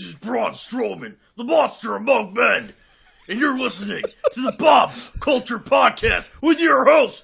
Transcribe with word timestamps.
This 0.00 0.08
is 0.08 0.16
Braun 0.16 0.52
Strowman, 0.52 1.16
the 1.36 1.44
monster 1.44 1.94
among 1.94 2.32
men, 2.32 2.72
and 3.28 3.38
you're 3.38 3.58
listening 3.58 4.02
to 4.32 4.40
the 4.40 4.52
Bob 4.52 4.92
Culture 5.20 5.58
Podcast 5.58 6.30
with 6.40 6.58
your 6.58 6.86
host, 6.86 7.22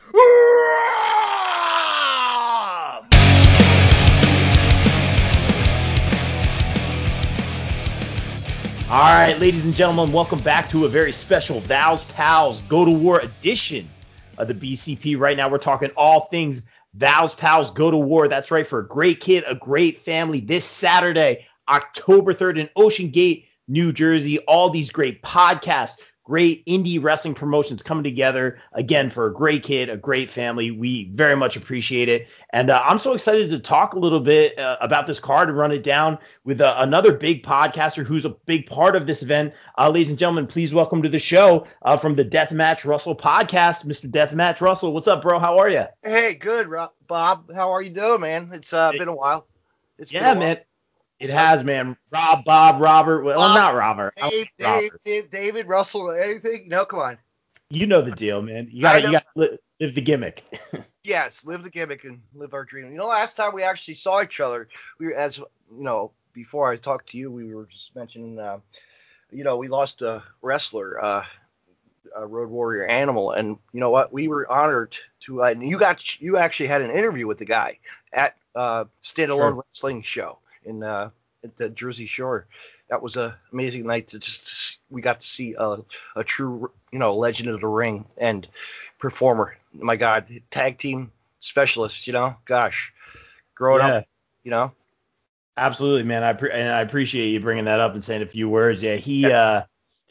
All 8.91 9.15
right, 9.15 9.39
ladies 9.41 9.65
and 9.65 9.75
gentlemen, 9.75 10.13
welcome 10.13 10.41
back 10.41 10.69
to 10.69 10.85
a 10.85 10.89
very 10.91 11.13
special 11.13 11.61
Val's 11.61 12.05
Pals 12.05 12.61
Go 12.61 12.85
to 12.85 12.91
War 12.91 13.21
edition 13.21 13.89
of 14.37 14.49
the 14.49 14.55
BCP. 14.55 15.19
Right 15.19 15.39
now, 15.39 15.49
we're 15.49 15.57
talking 15.57 15.93
all 15.97 16.27
things 16.27 16.61
Val's 16.93 17.35
Pals 17.35 17.71
Go 17.71 17.91
to 17.91 17.97
War. 17.97 18.29
That's 18.29 18.51
right, 18.51 18.67
for 18.67 18.81
a 18.81 18.87
great 18.87 19.21
kid, 19.21 19.45
a 19.47 19.55
great 19.55 20.01
family 20.01 20.41
this 20.41 20.67
Saturday, 20.67 21.47
October 21.69 22.35
3rd 22.35 22.59
in 22.61 22.71
Ocean 22.77 23.11
Gate, 23.11 23.47
New 23.69 23.93
Jersey. 23.93 24.39
All 24.41 24.71
these 24.71 24.91
great 24.91 25.23
podcasts, 25.23 25.97
great 26.27 26.67
indie 26.67 27.03
wrestling 27.03 27.35
promotions 27.35 27.85
coming 27.85 28.03
together 28.03 28.59
again 28.73 29.11
for 29.11 29.27
a 29.27 29.33
great 29.33 29.63
kid, 29.63 29.89
a 29.89 29.97
great 29.97 30.29
family. 30.29 30.73
We 30.73 31.09
very 31.15 31.37
much 31.37 31.57
appreciate 31.57 32.09
it. 32.09 32.27
And 32.51 32.69
uh, 32.69 32.83
I'm 32.85 32.99
so 32.99 33.15
excited 33.15 33.49
to 33.51 33.61
talk 33.61 33.95
a 33.95 33.99
little 33.99 34.19
bit 34.19 34.59
uh, 34.59 34.77
about 34.81 35.07
this 35.07 35.21
card 35.21 35.49
and 35.49 35.57
run 35.57 35.71
it 35.71 35.85
down 35.85 36.19
with 36.43 36.61
uh, 36.61 36.75
another 36.79 37.13
big 37.13 37.45
podcaster 37.45 38.05
who's 38.05 38.25
a 38.25 38.31
big 38.31 38.67
part 38.67 38.97
of 38.97 39.07
this 39.07 39.23
event. 39.23 39.55
Uh, 39.79 39.89
ladies 39.89 40.11
and 40.11 40.19
gentlemen, 40.19 40.49
please 40.49 40.75
welcome 40.75 41.01
to 41.01 41.09
the 41.09 41.21
show 41.21 41.65
uh, 41.83 41.97
from 41.97 42.17
the 42.17 42.25
Deathmatch 42.25 42.85
Russell 42.85 43.15
podcast, 43.15 43.87
Mr. 43.87 44.11
Deathmatch 44.11 44.61
Russell. 44.61 44.93
What's 44.93 45.07
up, 45.07 45.23
bro? 45.23 45.39
How 45.39 45.59
are 45.59 45.71
you? 45.71 45.85
Hey, 46.03 46.35
good, 46.35 46.67
Rob, 46.67 46.91
Bob. 47.07 47.53
How 47.55 47.73
are 47.73 47.83
you 47.83 47.91
doing, 47.91 48.23
man? 48.23 48.51
It's 48.53 48.73
uh, 48.73 48.91
been 48.91 49.07
a 49.07 49.15
while. 49.15 49.47
It's 49.97 50.13
yeah, 50.13 50.35
man. 50.35 50.59
It 51.19 51.31
has, 51.31 51.65
man. 51.65 51.97
Rob, 52.11 52.45
Bob, 52.45 52.81
Robert. 52.81 53.23
Well, 53.23 53.37
Bob, 53.37 53.57
not 53.57 53.75
Robert. 53.75 54.15
Dave, 54.17 54.49
Dave, 54.59 54.91
Dave, 55.05 55.31
David, 55.31 55.67
Russell, 55.67 56.11
anything? 56.11 56.69
No, 56.69 56.85
come 56.85 57.01
on. 57.01 57.19
You 57.71 57.87
know 57.87 58.03
the 58.03 58.13
deal, 58.13 58.43
man. 58.43 58.69
You 58.71 58.83
gotta, 58.83 59.01
you 59.01 59.13
gotta 59.13 59.27
live, 59.35 59.59
live 59.81 59.95
the 59.95 60.01
gimmick. 60.01 60.45
yes, 61.05 61.45
live 61.45 61.63
the 61.63 61.71
gimmick 61.71 62.05
and 62.05 62.21
live 62.35 62.55
our 62.55 62.65
dream. 62.65 62.93
You 62.93 62.99
know, 62.99 63.07
last 63.07 63.37
time 63.37 63.55
we 63.55 63.63
actually 63.63 63.95
saw 63.95 64.23
each 64.23 64.41
other, 64.41 64.69
we 64.99 65.07
were 65.07 65.15
as 65.15 65.39
you 65.39 65.47
know, 65.71 66.13
before 66.33 66.71
I 66.71 66.77
talked 66.77 67.09
to 67.11 67.19
you, 67.19 67.31
we 67.33 67.55
were 67.55 67.67
just 67.67 67.97
mentioning, 67.97 68.39
uh, 68.39 68.59
you 69.33 69.43
know, 69.43 69.57
we 69.57 69.69
lost 69.69 70.03
a 70.03 70.23
wrestler, 70.43 71.03
uh, 71.03 71.25
a 72.15 72.27
Road 72.27 72.51
Warrior 72.51 72.85
Animal, 72.85 73.33
and 73.33 73.57
you 73.73 73.81
know 73.81 73.91
what? 73.91 74.13
We 74.13 74.29
were 74.29 74.51
honored 74.51 74.97
to. 75.21 75.43
Uh, 75.43 75.55
you 75.59 75.79
got, 75.79 76.21
you 76.21 76.37
actually 76.37 76.69
had 76.69 76.83
an 76.83 76.91
interview 76.91 77.27
with 77.27 77.39
the 77.39 77.47
guy 77.47 77.81
at 78.13 78.37
uh, 78.55 78.85
Standalone 79.03 79.39
sure. 79.39 79.65
Wrestling 79.73 80.03
Show 80.03 80.39
in 80.67 80.83
uh, 80.83 81.11
at 81.45 81.57
the 81.57 81.69
Jersey 81.71 82.07
Shore. 82.07 82.47
That 82.89 83.03
was 83.03 83.17
a 83.17 83.37
amazing 83.53 83.87
night 83.87 84.09
to 84.09 84.19
just 84.19 84.79
we 84.91 85.01
got 85.01 85.21
to 85.21 85.27
see 85.27 85.55
a, 85.59 85.79
a 86.15 86.25
true 86.25 86.71
you 86.93 86.99
know 86.99 87.15
legend 87.15 87.49
of 87.49 87.61
the 87.61 87.69
ring 87.69 88.05
and 88.17 88.47
performer. 88.99 89.57
My 89.73 89.97
God, 89.97 90.27
tag 90.51 90.79
team 90.79 91.11
specialist. 91.41 92.07
You 92.07 92.13
know, 92.13 92.37
gosh, 92.45 92.93
growing 93.55 93.87
yeah. 93.87 93.95
up, 93.95 94.07
you 94.45 94.51
know. 94.51 94.73
Absolutely, 95.57 96.03
man. 96.03 96.23
I 96.23 96.35
pre- 96.35 96.53
and 96.53 96.69
I 96.69 96.83
appreciate 96.83 97.31
you 97.31 97.41
bringing 97.41 97.65
that 97.65 97.81
up 97.81 97.95
and 97.95 98.05
saying 98.05 98.23
a 98.23 98.27
few 98.27 98.49
words. 98.49 98.83
Yeah, 98.83 98.97
he, 98.97 99.23
yeah. 99.23 99.41
uh, 99.41 99.65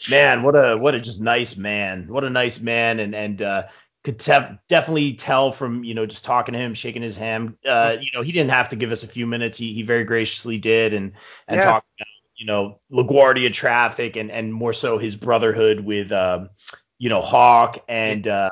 man, 0.10 0.42
what 0.42 0.56
a 0.56 0.76
what 0.76 0.96
a 0.96 1.00
just 1.00 1.22
nice 1.22 1.56
man. 1.56 2.08
What 2.08 2.24
a 2.24 2.30
nice 2.30 2.60
man, 2.60 3.00
and 3.00 3.14
and 3.14 3.42
uh, 3.42 3.64
could 4.06 4.20
tef- 4.20 4.60
definitely 4.70 5.14
tell 5.14 5.52
from 5.52 5.84
you 5.84 5.96
know 5.96 6.06
just 6.06 6.24
talking 6.24 6.54
to 6.54 6.60
him, 6.60 6.76
shaking 6.76 7.02
his 7.02 7.18
hand. 7.18 7.58
Uh, 7.66 7.98
you 8.00 8.12
know, 8.14 8.22
he 8.22 8.32
didn't 8.32 8.52
have 8.52 8.70
to 8.70 8.76
give 8.76 8.92
us 8.92 9.04
a 9.04 9.08
few 9.08 9.26
minutes. 9.26 9.58
He 9.58 9.74
he 9.74 9.82
very 9.82 10.04
graciously 10.04 10.60
did, 10.60 10.94
and 10.94 11.14
and 11.48 11.60
yeah. 11.60 11.66
talk 11.66 11.86
about 11.98 12.08
you 12.38 12.46
know 12.46 12.80
LaGuardia 12.92 13.52
traffic 13.52 14.16
and 14.16 14.30
and 14.32 14.54
more 14.54 14.74
so 14.74 15.00
his 15.00 15.18
brotherhood 15.18 15.80
with 15.80 16.12
um, 16.12 16.52
you 17.00 17.10
know 17.10 17.20
Hawk 17.20 17.84
and 17.90 18.28
uh, 18.28 18.52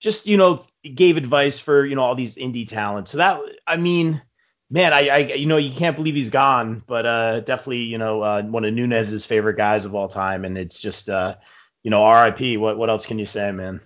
just 0.00 0.26
you 0.26 0.36
know 0.36 0.64
gave 0.82 1.16
advice 1.16 1.60
for 1.60 1.86
you 1.86 1.94
know 1.94 2.02
all 2.02 2.16
these 2.16 2.34
indie 2.34 2.68
talents. 2.68 3.12
So 3.12 3.18
that 3.18 3.40
I 3.66 3.78
mean. 3.78 4.20
Man, 4.68 4.92
I, 4.92 5.06
I, 5.06 5.18
you 5.18 5.46
know, 5.46 5.58
you 5.58 5.72
can't 5.72 5.94
believe 5.94 6.16
he's 6.16 6.30
gone, 6.30 6.82
but 6.88 7.06
uh, 7.06 7.38
definitely, 7.38 7.82
you 7.82 7.98
know, 7.98 8.20
uh, 8.22 8.42
one 8.42 8.64
of 8.64 8.74
Nunez's 8.74 9.24
favorite 9.24 9.56
guys 9.56 9.84
of 9.84 9.94
all 9.94 10.08
time, 10.08 10.44
and 10.44 10.58
it's 10.58 10.80
just, 10.80 11.08
uh, 11.08 11.36
you 11.84 11.92
know, 11.92 12.02
R.I.P. 12.02 12.56
What, 12.56 12.76
what 12.76 12.90
else 12.90 13.06
can 13.06 13.20
you 13.20 13.26
say, 13.26 13.52
man? 13.52 13.80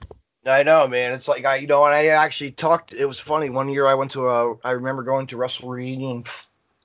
I 0.47 0.63
know, 0.63 0.89
man. 0.89 1.13
It's 1.13 1.29
like 1.29 1.45
I, 1.45 1.57
you 1.57 1.67
know, 1.67 1.85
and 1.85 1.95
I 1.95 2.07
actually 2.07 2.53
talked. 2.53 2.95
It 2.95 3.05
was 3.05 3.21
funny. 3.21 3.51
One 3.51 3.69
year 3.69 3.87
I 3.87 3.95
went 3.95 4.13
to 4.13 4.29
a. 4.29 4.57
I 4.65 4.73
remember 4.73 5.03
going 5.03 5.27
to 5.29 5.37
Wrestle 5.37 5.69
Reunion 5.69 6.25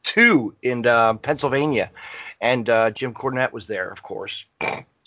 two 0.03 0.55
in 0.61 0.85
uh, 0.85 1.13
Pennsylvania, 1.16 1.91
and 2.41 2.69
uh, 2.69 2.91
Jim 2.91 3.13
Cornette 3.13 3.53
was 3.53 3.67
there, 3.67 3.89
of 3.89 4.03
course. 4.03 4.45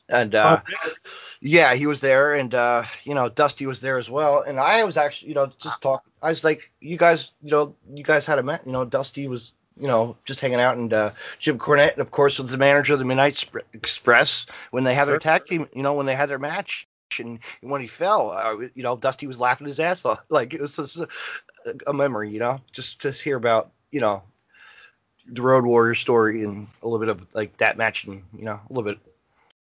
And 0.08 0.34
uh, 0.34 0.62
oh, 0.64 0.92
yeah, 1.40 1.74
he 1.74 1.86
was 1.86 2.00
there, 2.00 2.32
and 2.32 2.54
uh, 2.54 2.84
you 3.04 3.14
know, 3.14 3.28
Dusty 3.28 3.66
was 3.66 3.82
there 3.82 3.98
as 3.98 4.08
well. 4.08 4.40
And 4.40 4.58
I 4.58 4.82
was 4.84 4.96
actually, 4.96 5.28
you 5.28 5.34
know, 5.34 5.52
just 5.60 5.82
talking. 5.82 6.10
I 6.22 6.30
was 6.30 6.42
like, 6.42 6.70
you 6.80 6.96
guys, 6.96 7.32
you 7.42 7.50
know, 7.50 7.74
you 7.92 8.02
guys 8.02 8.24
had 8.24 8.38
a 8.38 8.42
met. 8.42 8.62
You 8.64 8.72
know, 8.72 8.86
Dusty 8.86 9.28
was 9.28 9.52
you 9.78 9.86
know, 9.86 10.16
just 10.24 10.40
hanging 10.40 10.58
out. 10.58 10.76
And 10.76 10.92
uh, 10.92 11.12
Jim 11.38 11.56
Cornette, 11.58 11.98
of 11.98 12.10
course, 12.10 12.38
was 12.40 12.50
the 12.50 12.56
manager 12.56 12.94
of 12.94 12.98
the 12.98 13.04
Midnight 13.04 13.48
Express 13.72 14.46
when 14.72 14.82
they 14.82 14.94
had 14.94 15.06
their 15.06 15.20
tag 15.20 15.44
team, 15.44 15.68
you 15.72 15.82
know, 15.82 15.94
when 15.94 16.06
they 16.06 16.16
had 16.16 16.28
their 16.28 16.38
match 16.40 16.87
and 17.18 17.38
when 17.60 17.80
he 17.80 17.86
fell, 17.86 18.30
uh, 18.30 18.56
you 18.74 18.82
know, 18.82 18.96
Dusty 18.96 19.26
was 19.26 19.40
laughing 19.40 19.66
his 19.66 19.80
ass 19.80 20.04
off. 20.04 20.24
Like 20.30 20.54
it 20.54 20.60
was 20.60 20.76
just 20.76 20.96
a, 20.96 21.08
a, 21.86 21.92
memory, 21.92 22.30
you 22.30 22.38
know, 22.38 22.60
just 22.72 23.02
to 23.02 23.10
hear 23.10 23.36
about, 23.36 23.70
you 23.90 24.00
know, 24.00 24.22
the 25.26 25.42
Road 25.42 25.64
Warrior 25.64 25.94
story 25.94 26.44
and 26.44 26.68
a 26.82 26.86
little 26.86 26.98
bit 26.98 27.08
of 27.08 27.26
like 27.34 27.56
that 27.58 27.76
match 27.76 28.04
and 28.04 28.22
you 28.36 28.44
know 28.44 28.54
a 28.54 28.72
little 28.72 28.84
bit 28.90 28.98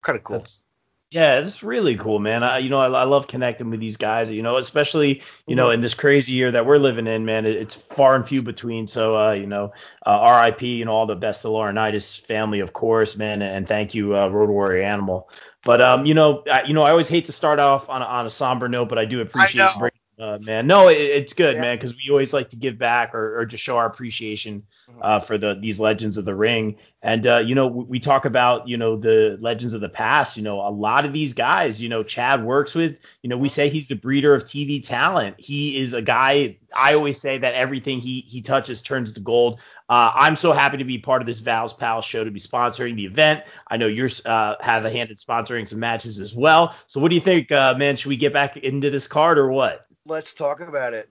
kind 0.03 0.17
of 0.17 0.25
cool. 0.25 0.39
That's, 0.39 0.67
yeah, 1.15 1.39
it's 1.39 1.63
really 1.63 1.95
cool, 1.95 2.19
man. 2.19 2.43
I, 2.43 2.59
you 2.59 2.69
know, 2.69 2.81
I, 2.81 2.89
I, 2.89 3.05
love 3.05 3.29
connecting 3.29 3.71
with 3.71 3.79
these 3.79 3.97
guys. 3.97 4.33
You 4.33 4.43
know, 4.43 4.57
especially 4.57 5.23
you 5.47 5.55
know 5.55 5.71
in 5.71 5.81
this 5.81 5.95
crazy 5.95 6.33
year 6.33 6.51
that 6.51 6.67
we're 6.67 6.79
living 6.79 7.07
in, 7.07 7.25
man. 7.25 7.47
It, 7.47 7.55
it's 7.55 7.73
far 7.73 8.17
and 8.17 8.27
few 8.27 8.43
between. 8.43 8.89
So, 8.89 9.17
uh, 9.17 9.31
you 9.31 9.47
know, 9.47 9.73
uh, 10.05 10.11
R.I.P. 10.11 10.75
You 10.75 10.85
know, 10.85 10.91
all 10.91 11.07
the 11.07 11.15
best 11.15 11.43
to 11.43 11.49
Laurinaitis 11.49 12.21
family, 12.21 12.59
of 12.59 12.73
course, 12.73 13.17
man. 13.17 13.43
And 13.43 13.69
thank 13.69 13.95
you, 13.95 14.17
uh, 14.17 14.27
Road 14.27 14.51
Warrior 14.51 14.83
Animal. 14.83 15.31
But 15.65 15.81
um, 15.81 16.05
you 16.05 16.15
know, 16.15 16.43
I, 16.51 16.65
you 16.65 16.75
know, 16.75 16.83
I 16.83 16.91
always 16.91 17.07
hate 17.07 17.27
to 17.27 17.33
start 17.33 17.61
off 17.61 17.89
on 17.89 18.03
a, 18.03 18.05
on 18.05 18.27
a 18.27 18.31
somber 18.31 18.69
note, 18.69 18.89
but 18.89 18.99
I 18.99 19.05
do 19.05 19.21
appreciate 19.21 19.63
I 19.63 19.91
uh, 20.19 20.39
man. 20.41 20.67
No, 20.67 20.89
it, 20.89 20.95
it's 20.95 21.33
good, 21.33 21.57
yeah. 21.57 21.61
man, 21.61 21.77
because 21.77 21.97
we 21.97 22.11
always 22.11 22.33
like 22.33 22.49
to 22.51 22.57
give 22.57 22.79
back 22.79 23.15
or, 23.15 23.41
or 23.41 23.45
just 23.45 23.65
show 23.65 23.77
our 23.77 23.87
appreciation 23.87 24.63
mm-hmm. 24.89 25.01
uh, 25.03 25.19
for 25.19 25.39
the 25.39 25.55
these 25.61 25.81
legends 25.81 26.17
of 26.17 26.25
the 26.25 26.35
ring. 26.35 26.77
And 27.03 27.27
uh, 27.27 27.39
you 27.39 27.57
know, 27.57 27.67
we, 27.67 27.85
we, 27.85 28.01
talk 28.01 28.25
about 28.25 28.69
you 28.69 28.77
know 28.77 28.97
the 28.97 29.37
legends 29.41 29.75
of 29.75 29.81
the 29.81 29.89
past. 29.89 30.37
You 30.37 30.45
know, 30.45 30.61
a 30.61 30.71
lot 30.71 31.05
of 31.05 31.13
these 31.13 31.33
guys, 31.33 31.83
you 31.83 31.89
know, 31.89 32.05
Chad 32.05 32.45
works 32.45 32.77
with. 32.77 33.01
You 33.23 33.29
know, 33.29 33.37
we 33.37 33.49
say 33.49 33.69
he's 33.69 33.89
the 33.89 33.97
breeder 33.97 34.35
of 34.35 34.45
TV 34.45 34.81
talent. 34.81 35.35
He 35.39 35.79
is 35.79 35.95
a 35.95 36.03
guy. 36.03 36.59
I 36.77 36.95
always 36.95 37.21
say 37.21 37.39
that 37.39 37.55
everything 37.55 38.01
he 38.01 38.21
he 38.21 38.41
touches 38.41 38.83
turns 38.83 39.13
to 39.15 39.21
gold. 39.21 39.61
Uh, 39.89 40.13
I'm 40.15 40.37
so 40.37 40.53
happy 40.53 40.77
to 40.77 40.85
be 40.85 40.97
part 40.97 41.23
of 41.23 41.27
this 41.27 41.41
Val's 41.41 41.75
Pals 41.75 42.05
show 42.05 42.23
to 42.23 42.31
be 42.31 42.41
sponsoring 42.41 42.95
the 42.95 43.05
event. 43.05 43.43
I 43.67 43.79
know 43.79 43.89
you're 43.89 44.11
uh, 44.25 44.55
have 44.61 44.85
a 44.85 44.91
hand 44.91 45.11
in 45.11 45.17
sponsoring 45.17 45.69
some 45.69 45.81
matches 45.81 46.21
as 46.21 46.37
well. 46.37 46.77
So 46.87 47.01
what 47.01 47.09
do 47.09 47.17
you 47.17 47.21
think, 47.21 47.51
uh, 47.51 47.75
man? 47.77 47.97
Should 47.97 48.11
we 48.11 48.17
get 48.17 48.33
back 48.33 48.57
into 48.57 48.91
this 48.91 49.09
card 49.09 49.39
or 49.39 49.51
what? 49.51 49.85
Let's 50.07 50.35
talk 50.35 50.61
about 50.61 50.93
it. 50.93 51.09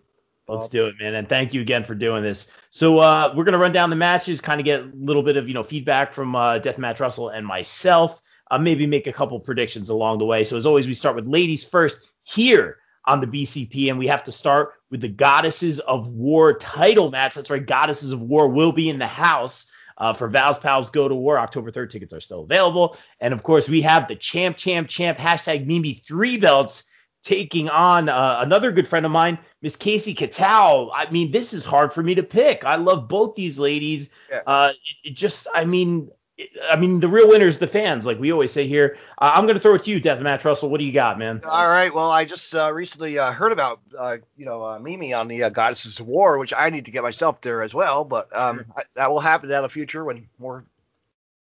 Let's 0.47 0.67
do 0.67 0.87
it, 0.87 0.95
man. 0.99 1.15
And 1.15 1.27
thank 1.27 1.53
you 1.53 1.61
again 1.61 1.83
for 1.83 1.95
doing 1.95 2.21
this. 2.21 2.51
So 2.69 2.99
uh, 2.99 3.33
we're 3.35 3.45
gonna 3.45 3.57
run 3.57 3.71
down 3.71 3.89
the 3.89 3.95
matches, 3.95 4.41
kind 4.41 4.59
of 4.59 4.65
get 4.65 4.81
a 4.81 4.91
little 4.93 5.23
bit 5.23 5.37
of 5.37 5.47
you 5.47 5.53
know 5.53 5.63
feedback 5.63 6.11
from 6.11 6.35
uh, 6.35 6.59
Deathmatch 6.59 6.99
Russell 6.99 7.29
and 7.29 7.45
myself. 7.47 8.21
Uh, 8.51 8.57
maybe 8.57 8.85
make 8.85 9.07
a 9.07 9.13
couple 9.13 9.39
predictions 9.39 9.89
along 9.89 10.19
the 10.19 10.25
way. 10.25 10.43
So 10.43 10.57
as 10.57 10.65
always, 10.65 10.85
we 10.85 10.93
start 10.93 11.15
with 11.15 11.25
ladies 11.25 11.63
first 11.63 12.11
here 12.23 12.77
on 13.05 13.21
the 13.21 13.27
BCP, 13.27 13.89
and 13.89 13.97
we 13.97 14.07
have 14.07 14.25
to 14.25 14.31
start 14.31 14.73
with 14.91 15.01
the 15.01 15.07
Goddesses 15.07 15.79
of 15.79 16.09
War 16.09 16.57
title 16.57 17.09
match. 17.09 17.35
That's 17.35 17.49
right, 17.49 17.65
Goddesses 17.65 18.11
of 18.11 18.21
War 18.21 18.49
will 18.49 18.73
be 18.73 18.89
in 18.89 18.99
the 18.99 19.07
house. 19.07 19.67
Uh, 19.95 20.11
for 20.11 20.27
Val's 20.27 20.57
Pals 20.57 20.89
Go 20.89 21.07
to 21.07 21.13
War. 21.13 21.37
October 21.37 21.71
3rd 21.71 21.91
tickets 21.91 22.13
are 22.13 22.19
still 22.19 22.41
available. 22.41 22.97
And 23.19 23.31
of 23.31 23.43
course, 23.43 23.69
we 23.69 23.81
have 23.81 24.07
the 24.07 24.15
champ, 24.15 24.57
champ, 24.57 24.89
champ, 24.89 25.19
hashtag 25.19 25.67
Mimi 25.67 25.93
three 25.93 26.37
belts 26.37 26.85
taking 27.23 27.69
on 27.69 28.09
uh, 28.09 28.39
another 28.41 28.71
good 28.71 28.87
friend 28.87 29.05
of 29.05 29.11
mine, 29.11 29.39
Miss 29.61 29.75
Casey 29.75 30.13
Katal. 30.13 30.91
I 30.93 31.09
mean, 31.09 31.31
this 31.31 31.53
is 31.53 31.65
hard 31.65 31.93
for 31.93 32.03
me 32.03 32.13
to 32.15 32.23
pick. 32.23 32.65
I 32.65 32.75
love 32.75 33.07
both 33.07 33.35
these 33.35 33.57
ladies. 33.57 34.11
Yeah. 34.29 34.41
Uh, 34.45 34.73
it, 34.73 35.09
it 35.09 35.13
just, 35.15 35.47
I 35.55 35.63
mean, 35.63 36.11
it, 36.37 36.49
I 36.69 36.75
mean, 36.75 36.99
the 36.99 37.07
real 37.07 37.29
winners, 37.29 37.59
the 37.59 37.67
fans, 37.67 38.05
like 38.05 38.19
we 38.19 38.33
always 38.33 38.51
say 38.51 38.67
here. 38.67 38.97
Uh, 39.19 39.31
I'm 39.33 39.45
going 39.45 39.55
to 39.55 39.59
throw 39.61 39.75
it 39.75 39.83
to 39.83 39.91
you, 39.91 40.01
Deathmatch 40.01 40.43
Russell. 40.43 40.69
What 40.69 40.79
do 40.79 40.85
you 40.85 40.91
got, 40.91 41.17
man? 41.17 41.41
All 41.45 41.67
right. 41.67 41.93
Well, 41.93 42.11
I 42.11 42.25
just 42.25 42.53
uh, 42.53 42.73
recently 42.73 43.17
uh, 43.17 43.31
heard 43.31 43.53
about, 43.53 43.79
uh, 43.97 44.17
you 44.35 44.45
know, 44.45 44.63
uh, 44.65 44.79
Mimi 44.79 45.13
on 45.13 45.29
the 45.29 45.43
uh, 45.43 45.49
Goddesses 45.49 45.99
of 46.01 46.07
War, 46.07 46.37
which 46.39 46.53
I 46.53 46.69
need 46.71 46.85
to 46.85 46.91
get 46.91 47.03
myself 47.03 47.39
there 47.39 47.61
as 47.61 47.73
well. 47.73 48.03
But 48.03 48.35
um, 48.35 48.57
sure. 48.57 48.65
I, 48.75 48.81
that 48.95 49.11
will 49.11 49.21
happen 49.21 49.49
in 49.49 49.61
the 49.61 49.69
future 49.69 50.03
when 50.03 50.27
more 50.39 50.65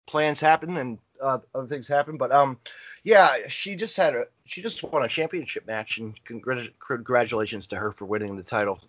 plans 0.06 0.38
happen 0.38 0.76
and 0.76 0.98
other 1.22 1.66
things 1.68 1.88
happen. 1.88 2.16
But 2.16 2.32
um, 2.32 2.58
yeah, 3.04 3.48
she 3.48 3.76
just 3.76 3.96
had 3.96 4.14
a 4.14 4.26
she 4.44 4.62
just 4.62 4.82
won 4.82 5.04
a 5.04 5.08
championship 5.08 5.66
match, 5.66 5.98
and 5.98 6.18
congratulations 6.24 7.66
to 7.68 7.76
her 7.76 7.92
for 7.92 8.04
winning 8.04 8.36
the 8.36 8.42
title. 8.42 8.80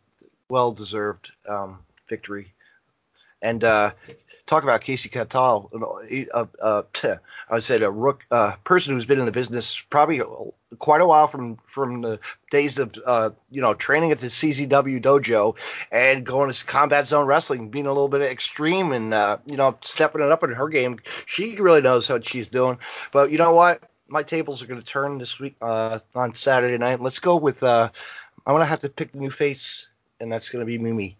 Well 0.49 0.71
deserved 0.71 1.31
um, 1.47 1.79
victory. 2.09 2.53
And 3.41 3.63
uh, 3.63 3.91
talk 4.53 4.63
about 4.63 4.81
Casey 4.81 5.09
Katal, 5.09 5.69
uh, 6.31 6.45
uh, 6.61 6.83
I 7.49 7.53
would 7.53 7.63
say 7.63 7.81
a 7.81 7.89
rook, 7.89 8.25
uh, 8.29 8.55
person 8.63 8.93
who's 8.93 9.05
been 9.05 9.19
in 9.19 9.25
the 9.25 9.31
business 9.31 9.79
probably 9.89 10.21
quite 10.77 11.01
a 11.01 11.07
while 11.07 11.27
from 11.27 11.57
from 11.65 12.01
the 12.01 12.19
days 12.51 12.77
of 12.77 12.95
uh, 13.03 13.31
you 13.49 13.61
know 13.61 13.73
training 13.73 14.11
at 14.11 14.19
the 14.19 14.27
CZW 14.27 15.01
dojo 15.01 15.55
and 15.91 16.23
going 16.25 16.51
to 16.51 16.65
combat 16.65 17.07
zone 17.07 17.25
wrestling, 17.25 17.69
being 17.69 17.87
a 17.87 17.91
little 17.91 18.09
bit 18.09 18.21
extreme 18.21 18.91
and 18.91 19.13
uh, 19.13 19.37
you 19.47 19.57
know 19.57 19.75
stepping 19.81 20.21
it 20.21 20.31
up 20.31 20.43
in 20.43 20.51
her 20.51 20.67
game. 20.67 20.99
She 21.25 21.55
really 21.55 21.81
knows 21.81 22.07
what 22.09 22.25
she's 22.25 22.47
doing. 22.47 22.77
But 23.11 23.31
you 23.31 23.39
know 23.39 23.53
what? 23.53 23.81
My 24.07 24.21
tables 24.21 24.61
are 24.61 24.67
going 24.67 24.79
to 24.79 24.85
turn 24.85 25.17
this 25.17 25.39
week 25.39 25.55
uh, 25.61 25.99
on 26.13 26.35
Saturday 26.35 26.77
night. 26.77 27.01
Let's 27.01 27.19
go 27.19 27.37
with. 27.37 27.63
Uh, 27.63 27.89
I'm 28.45 28.53
gonna 28.53 28.65
have 28.65 28.81
to 28.81 28.89
pick 28.89 29.13
a 29.13 29.17
new 29.17 29.31
face, 29.31 29.87
and 30.19 30.31
that's 30.31 30.49
gonna 30.49 30.65
be 30.65 30.77
Mimi. 30.77 31.17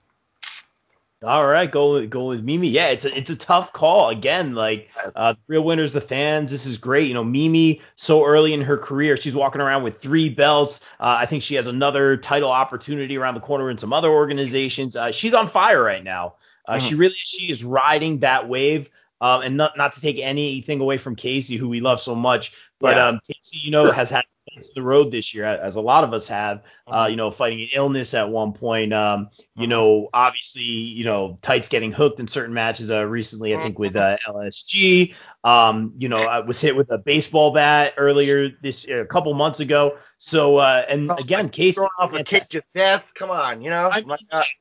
All 1.24 1.48
right, 1.48 1.72
go 1.72 2.06
go 2.06 2.26
with 2.26 2.44
Mimi. 2.44 2.68
Yeah, 2.68 2.88
it's 2.88 3.06
a 3.06 3.18
it's 3.18 3.30
a 3.30 3.36
tough 3.36 3.72
call. 3.72 4.10
Again, 4.10 4.56
like 4.56 4.90
uh, 5.16 5.36
real 5.48 5.64
winners, 5.64 5.94
the 5.94 6.02
fans. 6.02 6.52
This 6.52 6.66
is 6.66 6.78
great. 6.78 7.08
You 7.08 7.14
know, 7.14 7.24
Mimi 7.24 7.82
so 7.96 8.26
early 8.26 8.54
in 8.54 8.62
her 8.62 8.78
career, 8.78 9.16
she's 9.16 9.36
walking 9.36 9.62
around 9.62 9.84
with 9.84 10.00
three 10.00 10.28
belts. 10.28 10.82
Uh, 11.00 11.16
I 11.20 11.26
think 11.26 11.42
she 11.42 11.56
has 11.56 11.68
another 11.68 12.18
title 12.18 12.52
opportunity 12.52 13.18
around 13.18 13.36
the 13.36 13.40
corner 13.40 13.70
in 13.70 13.78
some 13.78 13.94
other 13.94 14.10
organizations. 14.10 14.96
Uh, 14.96 15.12
she's 15.12 15.34
on 15.34 15.48
fire 15.48 15.82
right 15.82 16.04
now. 16.04 16.36
Uh, 16.68 16.74
mm-hmm. 16.74 16.88
She 16.88 16.96
really 16.96 17.16
she 17.24 17.52
is 17.52 17.64
riding 17.64 18.20
that 18.20 18.50
wave. 18.50 18.90
Um, 19.22 19.42
and 19.42 19.56
not 19.56 19.78
not 19.78 19.94
to 19.94 20.02
take 20.02 20.20
anything 20.20 20.82
away 20.82 20.98
from 20.98 21.16
Casey, 21.16 21.56
who 21.56 21.70
we 21.70 21.80
love 21.80 22.02
so 22.02 22.14
much, 22.14 22.54
but 22.82 22.98
yeah. 22.98 23.08
um, 23.08 23.22
Casey, 23.32 23.60
you 23.60 23.72
know, 23.72 23.90
has 23.90 24.10
had 24.10 24.26
to 24.62 24.72
the 24.76 24.82
road 24.82 25.12
this 25.12 25.34
year, 25.34 25.46
as 25.46 25.76
a 25.76 25.82
lot 25.82 26.04
of 26.04 26.14
us 26.14 26.28
have. 26.28 26.64
Uh, 26.88 27.04
mm-hmm. 27.04 27.12
you 27.12 27.16
know, 27.18 27.32
fighting 27.32 27.62
an 27.62 27.70
illness 27.74 28.14
at 28.14 28.30
one 28.30 28.54
point. 28.54 28.94
Um, 28.94 29.30
you 29.56 29.64
mm-hmm. 29.64 29.70
know, 29.70 30.10
obviously, 30.14 30.64
you 30.64 31.06
know, 31.06 31.38
tights 31.42 31.70
getting 31.70 31.92
hooked 31.92 32.20
in 32.20 32.28
certain 32.28 32.54
matches. 32.54 32.92
Uh, 32.92 33.06
recently, 33.06 33.56
I 33.56 33.62
think 33.62 33.80
with 33.80 33.96
uh, 33.96 34.18
LSG. 34.28 35.16
Um, 35.44 35.94
you 35.98 36.10
know, 36.10 36.18
I 36.18 36.40
was 36.40 36.60
hit 36.62 36.76
with 36.76 36.92
a 36.92 36.98
baseball 36.98 37.52
bat 37.52 37.94
earlier 37.98 38.50
this 38.62 38.88
a 38.88 39.06
couple 39.06 39.34
months 39.34 39.60
ago. 39.60 39.98
So, 40.18 40.58
uh, 40.58 40.86
and 40.88 41.12
oh, 41.12 41.16
again, 41.16 41.50
Casey 41.50 41.74
throwing 41.74 41.90
off 42.00 42.14
a 42.14 42.24
cage 42.24 42.56
of 42.56 42.64
death. 42.74 43.12
Come 43.16 43.30
on, 43.30 43.62
you 43.62 43.70
know, 43.70 43.90
I 43.92 44.04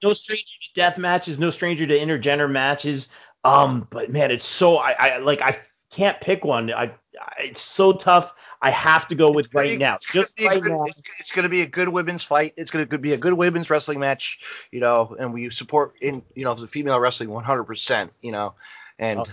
no 0.03 0.12
stranger 0.12 0.45
to 0.45 0.73
death 0.75 0.99
matches, 0.99 1.38
no 1.38 1.50
stranger 1.50 1.87
to 1.87 1.97
intergender 1.97 2.50
matches. 2.50 3.12
Um, 3.45 3.87
but 3.91 4.11
man, 4.11 4.31
it's 4.31 4.47
so 4.47 4.77
I, 4.77 4.93
I 4.93 5.19
like 5.19 5.43
I 5.43 5.56
can't 5.91 6.21
pick 6.21 6.45
one. 6.45 6.73
I, 6.73 6.93
it's 7.38 7.61
so 7.61 7.93
tough. 7.93 8.35
I 8.61 8.70
have 8.70 9.09
to 9.09 9.14
go 9.14 9.31
with 9.31 9.55
right 9.55 9.79
now. 9.79 9.99
Just 10.12 10.41
right 10.41 10.61
good, 10.61 10.70
now. 10.70 10.85
It's, 10.85 11.03
it's 11.19 11.32
going 11.32 11.44
to 11.44 11.49
be 11.49 11.62
a 11.62 11.67
good 11.67 11.88
women's 11.88 12.23
fight. 12.23 12.55
It's 12.56 12.70
going 12.70 12.87
to 12.87 12.99
be 12.99 13.12
a 13.12 13.17
good 13.17 13.35
women's 13.35 13.70
wrestling 13.70 14.00
match, 14.00 14.41
you 14.70 14.81
know, 14.81 15.17
and 15.19 15.32
we 15.32 15.50
support 15.50 15.94
in, 16.00 16.23
you 16.35 16.44
know, 16.44 16.55
the 16.55 16.67
female 16.67 16.99
wrestling 16.99 17.29
100%, 17.29 18.11
you 18.20 18.32
know, 18.32 18.55
and 18.99 19.20
oh. 19.20 19.25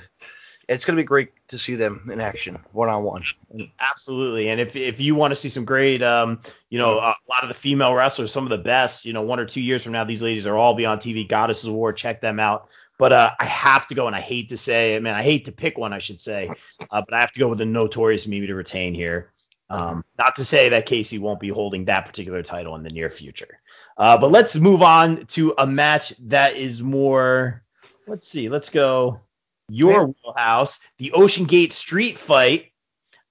It's 0.69 0.85
going 0.85 0.95
to 0.95 1.01
be 1.01 1.05
great 1.05 1.31
to 1.47 1.57
see 1.57 1.73
them 1.73 2.07
in 2.13 2.21
action 2.21 2.59
one 2.73 2.89
on 2.89 3.03
one. 3.03 3.23
Absolutely. 3.79 4.49
And 4.49 4.61
if, 4.61 4.75
if 4.75 5.01
you 5.01 5.15
want 5.15 5.31
to 5.31 5.35
see 5.35 5.49
some 5.49 5.65
great, 5.65 6.03
um, 6.03 6.41
you 6.69 6.77
know, 6.77 6.99
a 6.99 7.15
lot 7.27 7.41
of 7.41 7.47
the 7.47 7.55
female 7.55 7.95
wrestlers, 7.95 8.31
some 8.31 8.43
of 8.43 8.51
the 8.51 8.59
best, 8.59 9.03
you 9.03 9.11
know, 9.11 9.23
one 9.23 9.39
or 9.39 9.45
two 9.45 9.61
years 9.61 9.83
from 9.83 9.93
now, 9.93 10.03
these 10.03 10.21
ladies 10.21 10.45
are 10.45 10.55
all 10.55 10.75
be 10.75 10.85
on 10.85 10.99
TV. 10.99 11.27
Goddesses 11.27 11.65
of 11.65 11.73
War, 11.73 11.91
check 11.91 12.21
them 12.21 12.39
out. 12.39 12.69
But 12.99 13.13
uh, 13.13 13.31
I 13.39 13.45
have 13.45 13.87
to 13.87 13.95
go, 13.95 14.05
and 14.05 14.15
I 14.15 14.21
hate 14.21 14.49
to 14.49 14.57
say, 14.57 14.95
I 14.95 14.99
mean, 14.99 15.13
I 15.13 15.23
hate 15.23 15.45
to 15.45 15.51
pick 15.51 15.77
one, 15.77 15.91
I 15.91 15.97
should 15.97 16.19
say, 16.19 16.51
uh, 16.91 17.01
but 17.01 17.13
I 17.13 17.19
have 17.19 17.31
to 17.31 17.39
go 17.39 17.47
with 17.47 17.57
the 17.57 17.65
notorious 17.65 18.27
Mimi 18.27 18.45
to 18.47 18.55
retain 18.55 18.93
here. 18.93 19.31
Um, 19.71 20.03
not 20.17 20.35
to 20.35 20.45
say 20.45 20.69
that 20.69 20.85
Casey 20.85 21.17
won't 21.17 21.39
be 21.39 21.49
holding 21.49 21.85
that 21.85 22.05
particular 22.05 22.43
title 22.43 22.75
in 22.75 22.83
the 22.83 22.89
near 22.89 23.09
future. 23.09 23.59
Uh, 23.97 24.17
but 24.17 24.31
let's 24.31 24.57
move 24.57 24.81
on 24.81 25.25
to 25.27 25.53
a 25.57 25.65
match 25.65 26.13
that 26.27 26.57
is 26.57 26.81
more. 26.81 27.63
Let's 28.07 28.27
see. 28.27 28.49
Let's 28.49 28.69
go. 28.69 29.21
Your 29.69 30.07
wheelhouse, 30.07 30.79
the 30.97 31.11
Ocean 31.13 31.45
Gate 31.45 31.73
Street 31.73 32.17
Fight 32.17 32.71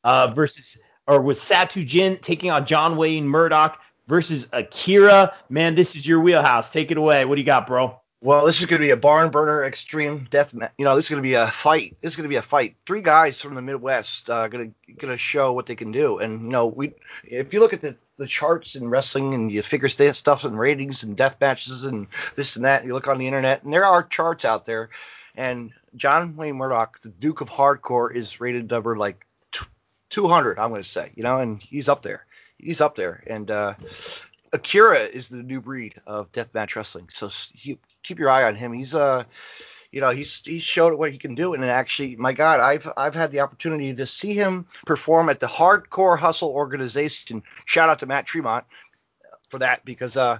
uh, 0.05 0.29
versus, 0.29 0.81
or 1.07 1.21
with 1.21 1.39
Satu 1.39 1.87
Jin 1.87 2.19
taking 2.19 2.51
on 2.51 2.67
John 2.67 2.97
Wayne 2.97 3.27
Murdoch 3.27 3.81
versus 4.07 4.49
Akira. 4.53 5.35
Man, 5.49 5.75
this 5.75 5.97
is 5.97 6.07
your 6.07 6.21
wheelhouse. 6.21 6.71
Take 6.71 6.91
it 6.91 6.97
away. 6.97 7.25
What 7.25 7.37
do 7.37 7.41
you 7.41 7.47
got, 7.47 7.67
bro? 7.67 8.01
Well, 8.21 8.47
this 8.47 8.61
is 8.61 8.67
going 8.67 8.81
to 8.81 8.87
be 8.87 8.91
a 8.91 8.97
barn 8.97 9.31
burner 9.31 9.63
extreme 9.63 10.27
death. 10.29 10.53
You 10.53 10.85
know, 10.85 10.97
this 10.97 11.05
is 11.05 11.11
going 11.11 11.23
to 11.23 11.29
be 11.29 11.35
a 11.35 11.47
fight. 11.47 11.97
This 12.01 12.13
is 12.13 12.17
going 12.17 12.25
to 12.25 12.29
be 12.29 12.37
a 12.37 12.43
fight. 12.43 12.75
Three 12.85 13.01
guys 13.01 13.41
from 13.41 13.55
the 13.55 13.63
Midwest 13.63 14.29
uh, 14.29 14.49
going 14.49 14.75
to 14.87 14.93
going 14.95 15.13
to 15.13 15.19
show 15.19 15.53
what 15.53 15.67
they 15.67 15.77
can 15.77 15.93
do. 15.93 16.19
And 16.19 16.43
you 16.43 16.49
know, 16.49 16.67
we 16.67 16.95
if 17.23 17.55
you 17.55 17.61
look 17.61 17.75
at 17.75 17.81
the 17.81 17.97
the 18.17 18.27
charts 18.27 18.75
in 18.75 18.89
wrestling 18.89 19.35
and 19.35 19.53
you 19.53 19.63
figure 19.63 19.89
stuff 19.89 20.45
and 20.45 20.59
ratings 20.59 21.05
and 21.05 21.17
death 21.17 21.37
matches 21.41 21.85
and 21.85 22.09
this 22.35 22.57
and 22.57 22.65
that, 22.65 22.85
you 22.85 22.93
look 22.93 23.07
on 23.07 23.19
the 23.19 23.29
internet 23.29 23.63
and 23.63 23.73
there 23.73 23.85
are 23.85 24.03
charts 24.03 24.45
out 24.45 24.65
there. 24.65 24.91
And 25.39 25.73
John 25.95 26.35
Wayne 26.35 26.57
Murdoch, 26.57 27.01
the 27.01 27.11
Duke 27.11 27.41
of 27.43 27.49
Hardcore, 27.49 28.13
is 28.13 28.41
rated 28.41 28.69
number 28.69 28.97
like 28.97 29.25
200. 30.11 30.59
I'm 30.59 30.71
going 30.71 30.83
to 30.83 30.89
say, 30.89 31.13
you 31.15 31.23
know, 31.23 31.39
and 31.39 31.63
he's 31.63 31.89
up 31.89 32.03
there. 32.03 32.27
He's 32.59 32.81
up 32.81 32.97
there. 32.97 33.23
And 33.25 33.49
uh, 33.49 33.75
Akira 34.53 34.99
is 34.99 35.29
the 35.29 35.45
new 35.45 35.61
breed 35.61 35.95
of 36.09 36.33
deathmatch 36.33 36.75
wrestling. 36.75 37.09
So 37.13 37.31
he, 37.55 37.79
keep 38.03 38.19
your 38.19 38.31
eye 38.31 38.43
on 38.43 38.57
him. 38.57 38.73
He's 38.73 38.97
uh 38.97 39.23
you 39.93 40.01
know 40.01 40.11
he's 40.11 40.43
he's 40.45 40.65
showed 40.65 40.99
what 40.99 41.13
he 41.13 41.19
can 41.19 41.35
do 41.35 41.55
and 41.55 41.65
actually 41.65 42.15
my 42.17 42.35
god 42.35 42.61
i've 42.61 42.87
i've 42.99 43.15
had 43.15 43.31
the 43.31 43.41
opportunity 43.41 43.95
to 43.95 44.05
see 44.05 44.35
him 44.35 44.67
perform 44.85 45.31
at 45.31 45.41
the 45.41 45.47
hardcore 45.47 46.19
hustle 46.19 46.51
organization 46.51 47.43
shout 47.65 47.89
out 47.89 47.99
to 47.99 48.05
matt 48.05 48.27
tremont 48.27 48.67
for 49.49 49.61
that 49.61 49.83
because 49.87 50.15
uh 50.19 50.37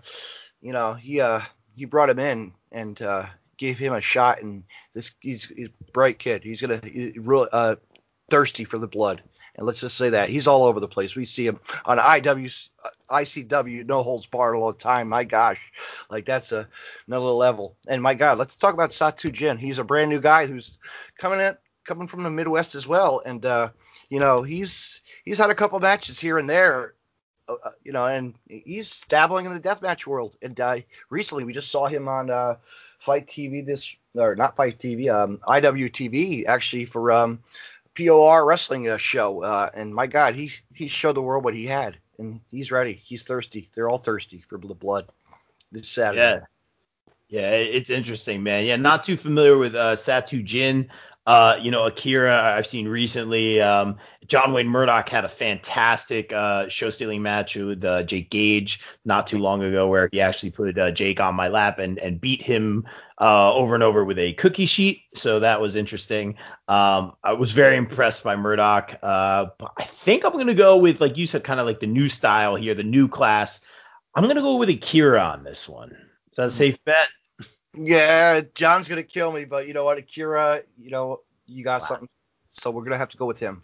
you 0.61 0.73
know 0.73 0.93
he 0.93 1.23
uh 1.23 1.41
he 1.75 1.87
brought 1.87 2.11
him 2.11 2.19
in 2.19 2.53
and 2.73 3.01
uh 3.01 3.25
gave 3.59 3.79
him 3.79 3.93
a 3.93 4.01
shot 4.01 4.41
and 4.41 4.65
this 4.95 5.13
he's, 5.21 5.45
he's 5.45 5.69
a 5.69 5.93
bright 5.93 6.19
kid 6.19 6.43
he's 6.43 6.61
gonna 6.61 6.81
he's 6.83 7.19
really 7.19 7.49
uh 7.53 7.77
thirsty 8.31 8.65
for 8.65 8.79
the 8.79 8.89
blood 8.89 9.23
and 9.59 9.67
let's 9.67 9.81
just 9.81 9.99
say 9.99 10.11
that 10.11 10.31
he's 10.31 10.47
all 10.47 10.65
over 10.65 10.79
the 10.79 10.87
place. 10.87 11.17
We 11.17 11.25
see 11.25 11.45
him 11.45 11.59
on 11.85 11.99
IW, 11.99 12.69
ICW, 13.11 13.87
no 13.89 14.05
holds 14.05 14.27
barred 14.27 14.55
all 14.55 14.73
the 14.73 14.79
time. 14.79 15.09
My 15.09 15.25
gosh, 15.25 15.61
like 16.09 16.25
that's 16.25 16.53
a 16.53 16.69
another 17.09 17.27
level. 17.27 17.77
And 17.89 18.01
my 18.01 18.15
God, 18.15 18.39
let's 18.39 18.55
talk 18.55 18.73
about 18.73 18.93
Satu 18.93 19.33
Jin. 19.33 19.59
He's 19.59 19.81
a 19.81 19.85
brand 19.85 20.11
new 20.11 20.21
guy 20.21 20.47
who's 20.47 20.79
coming 21.19 21.41
in, 21.41 21.57
coming 21.85 22.07
from 22.07 22.23
the 22.23 22.31
Midwest 22.31 22.77
as 22.77 22.87
well. 22.87 23.21
And 23.27 23.45
uh, 23.45 23.71
you 24.09 24.21
know, 24.21 24.45
he's 24.45 25.01
he's 25.25 25.39
had 25.39 25.51
a 25.51 25.57
couple 25.57 25.81
matches 25.81 26.21
here 26.21 26.39
and 26.39 26.49
there. 26.49 26.95
Uh, 27.49 27.57
uh 27.65 27.71
you 27.83 27.91
know, 27.91 28.07
and 28.07 28.35
he's 28.47 29.03
dabbling 29.09 29.45
in 29.45 29.55
the 29.55 29.61
deathmatch 29.61 30.07
world. 30.07 30.37
And 30.41 30.59
uh, 30.61 30.79
recently, 31.11 31.43
we 31.43 31.53
just 31.53 31.73
saw 31.73 31.89
him 31.89 32.07
on 32.07 32.31
uh, 32.31 32.57
Fight 32.99 33.29
TV 33.29 33.65
this, 33.65 33.95
or 34.15 34.35
not 34.35 34.57
Fight 34.57 34.79
TV, 34.79 35.13
um, 35.13 35.39
IWTV 35.47 36.47
actually 36.47 36.85
for 36.85 37.13
um, 37.13 37.41
POR 37.97 38.45
wrestling 38.45 38.89
uh, 38.89 38.97
show, 38.97 39.43
uh, 39.43 39.71
and 39.73 39.95
my 39.95 40.07
God, 40.07 40.35
he 40.35 40.51
he 40.75 40.89
showed 40.89 41.17
the 41.17 41.23
world 41.23 41.45
what 41.45 41.55
he 41.55 41.67
had, 41.67 41.97
and 42.19 42.41
he's 42.51 42.71
ready. 42.71 42.93
He's 42.93 43.23
thirsty. 43.23 43.71
They're 43.75 43.89
all 43.89 43.99
thirsty 43.99 44.45
for 44.49 44.59
the 44.59 44.75
blood 44.75 45.07
this 45.73 45.89
Saturday. 45.89 46.21
Yeah. 46.21 46.41
Yeah, 47.31 47.51
it's 47.51 47.91
interesting, 47.91 48.43
man. 48.43 48.65
Yeah, 48.65 48.77
not 48.77 49.03
too 49.03 49.19
familiar 49.19 49.59
with 49.59 49.75
uh, 49.75 49.97
Satu 49.97 50.43
Jin. 50.43 50.89
Uh, 51.29 51.61
you 51.61 51.71
know, 51.71 51.85
Akira, 51.85 52.55
I've 52.57 52.67
seen 52.67 52.89
recently. 52.89 53.61
Um, 53.61 53.99
John 54.27 54.55
Wayne 54.55 54.67
Murdoch 54.67 55.11
had 55.11 55.27
a 55.27 55.29
fantastic 55.29 56.33
uh, 56.33 56.71
show 56.71 56.89
stealing 56.89 57.21
match 57.21 57.55
with 57.55 57.85
uh, 57.85 58.03
Jake 58.05 58.31
Gage 58.31 58.81
not 59.05 59.27
too 59.27 59.37
long 59.37 59.63
ago, 59.63 59.89
where 59.89 60.09
he 60.11 60.23
actually 60.23 60.53
put 60.53 60.79
uh, 60.79 60.91
Jake 60.91 61.21
on 61.21 61.35
my 61.35 61.49
lap 61.49 61.81
and, 61.81 61.99
and 61.99 62.19
beat 62.19 62.43
him 62.43 62.87
uh, 63.21 63.53
over 63.53 63.75
and 63.75 63.85
over 63.85 64.07
with 64.07 64.19
a 64.19 64.33
cookie 64.33 64.65
sheet. 64.65 65.03
So 65.13 65.41
that 65.41 65.61
was 65.61 65.77
interesting. 65.77 66.37
Um, 66.67 67.13
I 67.23 67.35
was 67.35 67.53
very 67.53 67.77
impressed 67.77 68.25
by 68.25 68.37
Murdoch. 68.37 68.99
But 69.03 69.73
I 69.77 69.85
think 69.85 70.25
I'm 70.25 70.33
going 70.33 70.47
to 70.47 70.55
go 70.55 70.79
with, 70.79 71.03
like 71.03 71.19
you 71.19 71.27
said, 71.27 71.45
kind 71.45 71.61
of 71.61 71.67
like 71.67 71.81
the 71.81 71.87
new 71.87 72.09
style 72.09 72.55
here, 72.55 72.75
the 72.75 72.85
new 72.85 73.07
class. 73.07 73.61
I'm 74.15 74.25
going 74.25 74.37
to 74.37 74.41
go 74.41 74.57
with 74.57 74.71
Akira 74.71 75.21
on 75.21 75.45
this 75.45 75.69
one. 75.69 75.91
Is 76.31 76.37
that 76.37 76.47
a 76.47 76.51
safe 76.51 76.83
bet? 76.87 77.09
Yeah, 77.81 78.41
John's 78.55 78.89
gonna 78.89 79.03
kill 79.03 79.33
me, 79.33 79.45
but 79.45 79.67
you 79.69 79.75
know 79.75 79.85
what, 79.85 79.99
Akira, 79.99 80.63
you 80.77 80.91
know, 80.91 81.21
you 81.47 81.65
got 81.65 81.83
wow. 81.83 81.87
something, 81.87 82.09
so 82.53 82.71
we're 82.71 82.85
gonna 82.85 82.99
have 82.99 83.11
to 83.11 83.17
go 83.17 83.27
with 83.27 83.39
him. 83.39 83.63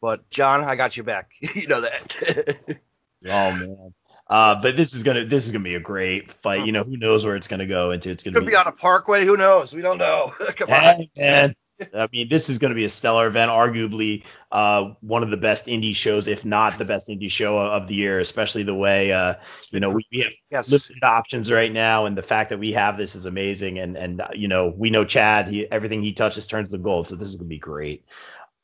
But 0.00 0.28
John, 0.30 0.62
I 0.62 0.76
got 0.76 0.96
you 0.96 1.02
back. 1.02 1.30
you 1.54 1.66
know 1.66 1.80
that. 1.80 2.78
oh 3.26 3.52
man. 3.52 3.94
Uh, 4.28 4.60
but 4.60 4.76
this 4.76 4.92
is 4.92 5.02
gonna 5.02 5.24
this 5.24 5.46
is 5.46 5.52
gonna 5.52 5.64
be 5.64 5.76
a 5.76 5.80
great 5.80 6.32
fight. 6.32 6.66
You 6.66 6.72
know, 6.72 6.82
who 6.82 6.96
knows 6.96 7.24
where 7.24 7.36
it's 7.36 7.46
gonna 7.46 7.66
go 7.66 7.92
into? 7.92 8.10
It's 8.10 8.22
gonna 8.22 8.34
Could 8.34 8.46
be, 8.46 8.52
be 8.52 8.56
on 8.56 8.66
a 8.66 8.72
parkway. 8.72 9.24
Who 9.24 9.36
knows? 9.36 9.72
We 9.72 9.82
don't 9.82 9.98
know. 9.98 10.32
Come 10.56 10.70
on, 10.70 11.08
man. 11.16 11.54
I 11.94 12.08
mean, 12.12 12.28
this 12.28 12.48
is 12.48 12.58
going 12.58 12.70
to 12.70 12.74
be 12.74 12.84
a 12.84 12.88
stellar 12.88 13.26
event, 13.26 13.50
arguably 13.50 14.24
uh, 14.50 14.94
one 15.00 15.22
of 15.22 15.30
the 15.30 15.36
best 15.36 15.66
indie 15.66 15.94
shows, 15.94 16.26
if 16.26 16.44
not 16.44 16.78
the 16.78 16.84
best 16.84 17.08
indie 17.08 17.30
show 17.30 17.58
of 17.58 17.86
the 17.86 17.94
year, 17.94 18.18
especially 18.18 18.62
the 18.62 18.74
way, 18.74 19.12
uh, 19.12 19.34
you 19.70 19.80
know, 19.80 19.90
we, 19.90 20.06
we 20.10 20.20
have 20.22 20.32
yes. 20.50 20.70
limited 20.70 21.02
options 21.02 21.52
right 21.52 21.72
now. 21.72 22.06
And 22.06 22.16
the 22.16 22.22
fact 22.22 22.50
that 22.50 22.58
we 22.58 22.72
have 22.72 22.96
this 22.96 23.14
is 23.14 23.26
amazing. 23.26 23.78
And, 23.78 23.96
and 23.96 24.20
uh, 24.20 24.28
you 24.34 24.48
know, 24.48 24.72
we 24.74 24.90
know 24.90 25.04
Chad, 25.04 25.48
he, 25.48 25.70
everything 25.70 26.02
he 26.02 26.12
touches 26.12 26.46
turns 26.46 26.70
to 26.70 26.78
gold. 26.78 27.08
So 27.08 27.16
this 27.16 27.28
is 27.28 27.36
going 27.36 27.48
to 27.48 27.54
be 27.54 27.58
great. 27.58 28.04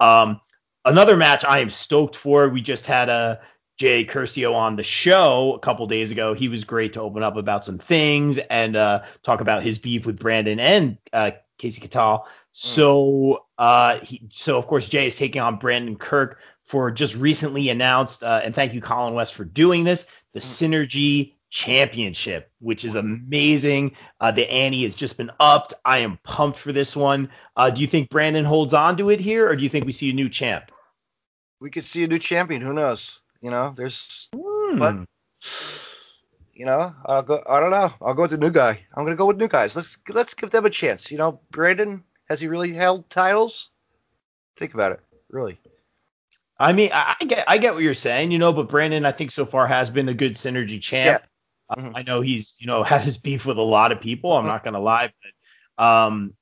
Um, 0.00 0.40
another 0.85 1.16
match 1.16 1.45
I 1.45 1.59
am 1.59 1.71
stoked 1.71 2.16
for. 2.16 2.49
We 2.49 2.62
just 2.62 2.87
had 2.87 3.09
a 3.09 3.40
Jay 3.76 4.05
Curcio 4.05 4.55
on 4.55 4.76
the 4.76 4.83
show 4.83 5.55
a 5.55 5.59
couple 5.59 5.87
days 5.87 6.11
ago. 6.11 6.35
He 6.35 6.49
was 6.49 6.64
great 6.64 6.93
to 6.95 7.00
open 7.00 7.23
up 7.23 7.37
about 7.37 7.64
some 7.64 7.79
things 7.79 8.38
and 8.38 8.76
uh, 8.76 9.02
talk 9.23 9.41
about 9.41 9.62
his 9.62 9.79
beef 9.79 10.07
with 10.07 10.21
Brandon 10.21 10.61
and 10.61 10.99
uh, 11.12 11.33
Casey 11.59 11.81
Katal. 11.81 12.25
So, 12.52 13.47
uh, 13.59 13.99
he, 14.00 14.29
so 14.31 14.59
of 14.59 14.67
course 14.67 14.88
Jay 14.88 15.07
is 15.07 15.17
taking 15.17 15.41
on 15.41 15.57
Brandon 15.59 15.97
Kirk 15.97 16.38
for 16.64 16.91
just 16.91 17.17
recently 17.17 17.71
announced, 17.71 18.23
uh, 18.23 18.41
and 18.45 18.55
thank 18.55 18.75
you 18.75 18.81
Colin 18.81 19.14
West 19.14 19.35
for 19.35 19.45
doing 19.45 19.85
this, 19.85 20.07
the 20.33 20.41
Synergy 20.41 21.35
Championship, 21.50 22.50
which 22.61 22.85
is 22.85 22.95
amazing. 22.95 23.97
Uh, 24.21 24.31
the 24.31 24.50
ante 24.50 24.85
has 24.85 24.95
just 24.95 25.17
been 25.17 25.31
upped. 25.41 25.75
I 25.85 25.99
am 25.99 26.19
pumped 26.25 26.59
for 26.59 26.73
this 26.73 26.95
one. 26.95 27.31
Uh, 27.57 27.71
do 27.71 27.81
you 27.81 27.87
think 27.87 28.11
Brandon 28.11 28.45
holds 28.45 28.75
on 28.75 28.97
to 28.99 29.11
it 29.11 29.21
here, 29.21 29.49
or 29.49 29.57
do 29.57 29.62
you 29.62 29.69
think 29.69 29.87
we 29.87 29.93
see 29.93 30.11
a 30.11 30.14
new 30.14 30.29
champ? 30.29 30.71
We 31.61 31.71
could 31.71 31.85
see 31.85 32.05
a 32.05 32.09
new 32.09 32.19
champion. 32.19 32.62
Who 32.62 32.75
knows? 32.75 33.22
You 33.43 33.51
know, 33.51 33.75
there's, 33.77 34.29
Hmm. 34.35 34.79
but 34.79 34.97
you 36.55 36.65
know, 36.67 36.95
I'll 37.05 37.23
go. 37.23 37.43
I 37.47 37.61
don't 37.61 37.71
know. 37.71 37.93
I'll 38.01 38.15
go 38.15 38.23
with 38.23 38.31
the 38.31 38.39
new 38.39 38.51
guy. 38.51 38.81
I'm 38.95 39.05
gonna 39.05 39.17
go 39.17 39.27
with 39.27 39.37
new 39.39 39.49
guys. 39.49 39.75
Let's 39.75 39.99
let's 40.09 40.35
give 40.35 40.51
them 40.51 40.65
a 40.65 40.71
chance. 40.71 41.11
You 41.11 41.19
know, 41.19 41.41
Brandon 41.51 42.05
has 42.29 42.41
he 42.41 42.47
really 42.49 42.73
held 42.73 43.11
titles? 43.11 43.71
Think 44.57 44.75
about 44.75 44.93
it. 44.93 45.01
Really. 45.29 45.59
I 46.59 46.73
mean, 46.73 46.91
I, 46.93 47.17
I 47.21 47.25
get 47.25 47.45
I 47.49 47.59
get 47.59 47.75
what 47.75 47.83
you're 47.83 47.95
saying, 47.95 48.31
you 48.31 48.39
know, 48.39 48.53
but 48.53 48.69
Brandon, 48.69 49.05
I 49.05 49.13
think 49.13 49.33
so 49.33 49.45
far 49.45 49.67
has 49.67 49.91
been 49.91 50.09
a 50.09 50.15
good 50.15 50.35
synergy 50.35 50.81
champ. 50.81 51.23
Uh, 51.69 51.77
Mhm. 51.77 51.93
I 51.97 52.03
know 52.03 52.21
he's, 52.21 52.57
you 52.61 52.67
know, 52.67 52.83
had 52.85 53.01
his 53.03 53.19
beef 53.19 53.47
with 53.47 53.59
a 53.59 53.63
lot 53.63 53.91
of 53.93 54.01
people. 54.01 54.33
I'm 54.33 54.45
Mhm. 54.45 54.49
not 54.49 54.65
gonna 54.65 54.81
lie, 54.81 55.13
but 55.79 55.85
um, 55.85 56.35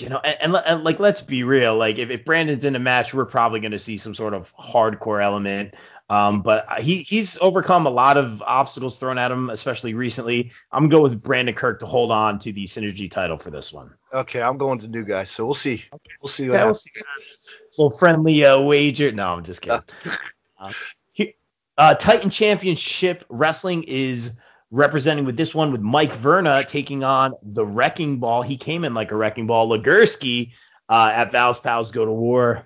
you 0.00 0.08
know, 0.08 0.18
and, 0.24 0.54
and, 0.54 0.62
and 0.66 0.84
like 0.84 0.98
let's 1.00 1.20
be 1.20 1.42
real, 1.42 1.76
like 1.76 1.98
if, 1.98 2.10
if 2.10 2.24
Brandon's 2.24 2.64
in 2.64 2.76
a 2.76 2.78
match, 2.78 3.14
we're 3.14 3.24
probably 3.24 3.60
gonna 3.60 3.78
see 3.78 3.96
some 3.98 4.14
sort 4.14 4.34
of 4.34 4.52
hardcore 4.56 5.22
element. 5.22 5.74
Um, 6.08 6.42
but 6.42 6.80
he 6.80 6.98
he's 7.02 7.36
overcome 7.38 7.86
a 7.86 7.90
lot 7.90 8.16
of 8.16 8.40
obstacles 8.42 8.98
thrown 8.98 9.18
at 9.18 9.30
him, 9.32 9.50
especially 9.50 9.94
recently. 9.94 10.52
I'm 10.70 10.84
gonna 10.84 10.92
go 10.92 11.02
with 11.02 11.22
Brandon 11.22 11.54
Kirk 11.54 11.80
to 11.80 11.86
hold 11.86 12.10
on 12.12 12.38
to 12.40 12.52
the 12.52 12.64
synergy 12.64 13.10
title 13.10 13.36
for 13.38 13.50
this 13.50 13.72
one. 13.72 13.92
Okay, 14.12 14.40
I'm 14.40 14.56
going 14.56 14.78
to 14.80 14.88
new 14.88 15.04
guys. 15.04 15.30
So 15.30 15.44
we'll 15.44 15.54
see. 15.54 15.84
We'll 16.22 16.28
see 16.30 16.48
what 16.48 16.56
Okay, 16.56 16.64
we'll 16.64 16.74
see 16.74 16.90
what 16.94 17.06
happens. 17.08 17.58
little 17.76 17.98
friendly 17.98 18.44
uh, 18.44 18.60
wager. 18.60 19.10
No, 19.12 19.28
I'm 19.28 19.42
just 19.44 19.62
kidding. 19.62 19.82
Uh, 20.58 20.72
here- 21.12 21.34
uh, 21.76 21.94
Titan 21.94 22.30
Championship 22.30 23.24
Wrestling 23.28 23.82
is 23.82 24.38
representing 24.70 25.24
with 25.24 25.36
this 25.36 25.54
one 25.54 25.72
with 25.72 25.80
Mike 25.80 26.12
Verna 26.12 26.64
taking 26.64 27.04
on 27.04 27.34
the 27.42 27.64
Wrecking 27.64 28.18
Ball. 28.18 28.42
He 28.42 28.56
came 28.56 28.84
in 28.84 28.94
like 28.94 29.10
a 29.10 29.16
Wrecking 29.16 29.46
Ball. 29.46 29.68
Legursky 29.68 30.52
uh, 30.88 31.10
at 31.12 31.32
Val's 31.32 31.58
Pals 31.58 31.90
Go 31.90 32.04
to 32.04 32.12
War. 32.12 32.64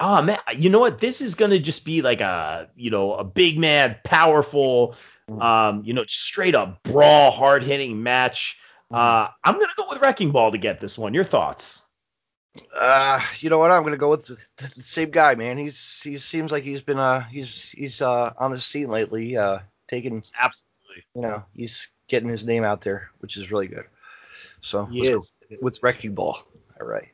Oh 0.00 0.22
man, 0.22 0.38
you 0.56 0.70
know 0.70 0.78
what? 0.78 0.98
This 0.98 1.20
is 1.20 1.34
gonna 1.34 1.58
just 1.58 1.84
be 1.84 2.02
like 2.02 2.20
a 2.20 2.68
you 2.76 2.90
know 2.90 3.14
a 3.14 3.24
big 3.24 3.58
man, 3.58 3.96
powerful, 4.04 4.94
um, 5.40 5.82
you 5.84 5.92
know, 5.92 6.04
straight 6.06 6.54
up 6.54 6.82
brawl, 6.84 7.32
hard 7.32 7.64
hitting 7.64 8.02
match. 8.02 8.58
Uh, 8.92 9.28
I'm 9.42 9.54
gonna 9.54 9.66
go 9.76 9.86
with 9.90 10.00
Wrecking 10.00 10.30
Ball 10.30 10.52
to 10.52 10.58
get 10.58 10.78
this 10.78 10.96
one. 10.96 11.14
Your 11.14 11.24
thoughts? 11.24 11.84
Uh, 12.74 13.20
you 13.40 13.50
know 13.50 13.58
what? 13.58 13.72
I'm 13.72 13.82
gonna 13.82 13.96
go 13.96 14.10
with 14.10 14.26
the, 14.26 14.36
the 14.56 14.68
same 14.68 15.10
guy, 15.10 15.34
man. 15.34 15.58
He's 15.58 16.00
he 16.02 16.16
seems 16.18 16.52
like 16.52 16.62
he's 16.62 16.82
been 16.82 16.98
uh 16.98 17.20
he's 17.24 17.70
he's 17.70 18.00
uh 18.00 18.32
on 18.38 18.52
the 18.52 18.60
scene 18.60 18.88
lately, 18.88 19.36
uh 19.36 19.58
taking 19.88 20.22
Absolutely. 20.38 20.77
You 21.14 21.22
know 21.22 21.44
he's 21.54 21.88
getting 22.08 22.28
his 22.28 22.44
name 22.44 22.64
out 22.64 22.80
there, 22.80 23.10
which 23.18 23.36
is 23.36 23.50
really 23.52 23.68
good. 23.68 23.84
So 24.60 24.86
He 24.86 25.00
let's 25.00 25.10
go 25.10 25.18
is. 25.50 25.62
with 25.62 25.82
Wrecking 25.82 26.14
Ball. 26.14 26.38
All 26.80 26.86
right. 26.86 27.08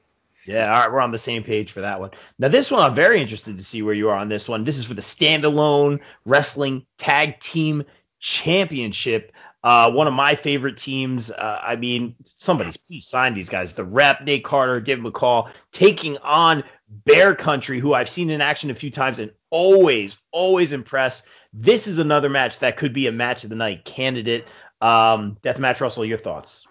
Yeah, 0.46 0.70
all 0.70 0.80
right, 0.80 0.92
we're 0.92 1.00
on 1.00 1.10
the 1.10 1.18
same 1.18 1.42
page 1.42 1.72
for 1.72 1.80
that 1.80 2.00
one. 2.00 2.10
Now, 2.38 2.48
this 2.48 2.70
one, 2.70 2.82
I'm 2.82 2.94
very 2.94 3.20
interested 3.20 3.56
to 3.56 3.64
see 3.64 3.80
where 3.80 3.94
you 3.94 4.10
are 4.10 4.16
on 4.16 4.28
this 4.28 4.46
one. 4.46 4.64
This 4.64 4.76
is 4.76 4.84
for 4.84 4.92
the 4.92 5.00
standalone 5.00 6.00
wrestling 6.26 6.84
tag 6.98 7.40
team 7.40 7.84
championship. 8.24 9.32
Uh, 9.62 9.90
one 9.90 10.06
of 10.06 10.14
my 10.14 10.34
favorite 10.34 10.78
teams. 10.78 11.30
Uh, 11.30 11.60
I 11.62 11.76
mean, 11.76 12.16
somebody 12.24 12.72
please 12.86 13.06
sign 13.06 13.34
these 13.34 13.50
guys. 13.50 13.74
The 13.74 13.84
Rep, 13.84 14.22
Nate 14.22 14.44
Carter, 14.44 14.80
David 14.80 15.04
McCall, 15.04 15.50
taking 15.72 16.16
on 16.18 16.64
Bear 16.88 17.34
Country, 17.34 17.78
who 17.78 17.92
I've 17.92 18.08
seen 18.08 18.30
in 18.30 18.40
action 18.40 18.70
a 18.70 18.74
few 18.74 18.90
times 18.90 19.18
and 19.18 19.30
always, 19.50 20.16
always 20.32 20.72
impressed. 20.72 21.28
This 21.52 21.86
is 21.86 21.98
another 21.98 22.30
match 22.30 22.60
that 22.60 22.78
could 22.78 22.94
be 22.94 23.06
a 23.06 23.12
match 23.12 23.44
of 23.44 23.50
the 23.50 23.56
night 23.56 23.84
candidate. 23.84 24.46
Um, 24.80 25.36
Deathmatch 25.42 25.80
Russell, 25.80 26.04
your 26.04 26.18
thoughts? 26.18 26.66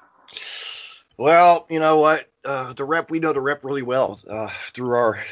Well, 1.18 1.68
you 1.70 1.80
know 1.80 1.98
what? 1.98 2.28
Uh, 2.44 2.74
the 2.74 2.84
rep, 2.84 3.12
we 3.12 3.20
know 3.20 3.32
the 3.32 3.42
rep 3.42 3.64
really 3.64 3.84
well 3.84 4.20
uh, 4.28 4.50
through 4.50 4.94
our 4.96 5.24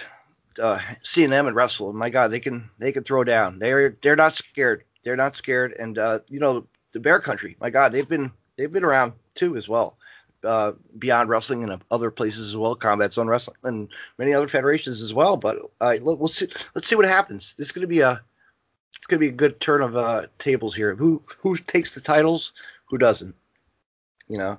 uh, 0.62 0.80
seeing 1.04 1.32
them 1.32 1.48
and 1.48 1.56
wrestle. 1.56 1.94
My 1.94 2.10
God, 2.10 2.30
they 2.30 2.40
can 2.40 2.70
they 2.78 2.92
can 2.92 3.04
throw 3.04 3.24
down. 3.24 3.60
They're 3.60 3.98
they're 4.02 4.16
not 4.16 4.36
scared. 4.36 4.84
They're 5.04 5.16
not 5.16 5.36
scared. 5.36 5.74
And 5.74 5.98
uh, 5.98 6.20
you 6.28 6.40
know 6.40 6.68
the 6.94 7.00
Bear 7.00 7.20
Country, 7.20 7.56
my 7.60 7.70
God, 7.70 7.92
they've 7.92 8.08
been 8.08 8.32
they've 8.58 8.72
been 8.72 8.84
around 8.84 9.14
too 9.36 9.58
as 9.58 9.68
well. 9.70 9.98
Uh, 10.44 10.72
beyond 10.98 11.30
wrestling 11.30 11.64
and 11.64 11.84
other 11.92 12.10
places 12.10 12.48
as 12.48 12.58
well, 12.58 12.74
Combat 12.74 13.14
Zone 13.14 13.28
Wrestling 13.28 13.58
and 13.64 13.90
many 14.18 14.34
other 14.34 14.48
federations 14.48 15.02
as 15.04 15.14
well. 15.14 15.38
But 15.38 15.60
uh, 15.80 15.98
look, 16.02 16.20
we'll 16.20 16.28
see. 16.30 16.48
Let's 16.74 16.88
see 16.88 16.96
what 16.96 17.06
happens. 17.06 17.54
This 17.60 17.68
is 17.68 17.72
going 17.72 17.84
to 17.84 17.88
be 17.88 18.00
a 18.00 18.22
it's 18.90 19.06
going 19.08 19.20
to 19.20 19.24
be 19.24 19.30
a 19.30 19.32
good 19.32 19.60
turn 19.60 19.82
of 19.84 19.96
uh, 19.96 20.26
tables 20.40 20.76
here. 20.76 20.96
Who 20.96 21.22
who 21.40 21.56
takes 21.58 21.94
the 21.94 22.02
titles? 22.02 22.54
Who 22.86 22.98
doesn't? 22.98 23.36
You 24.28 24.38
know, 24.40 24.58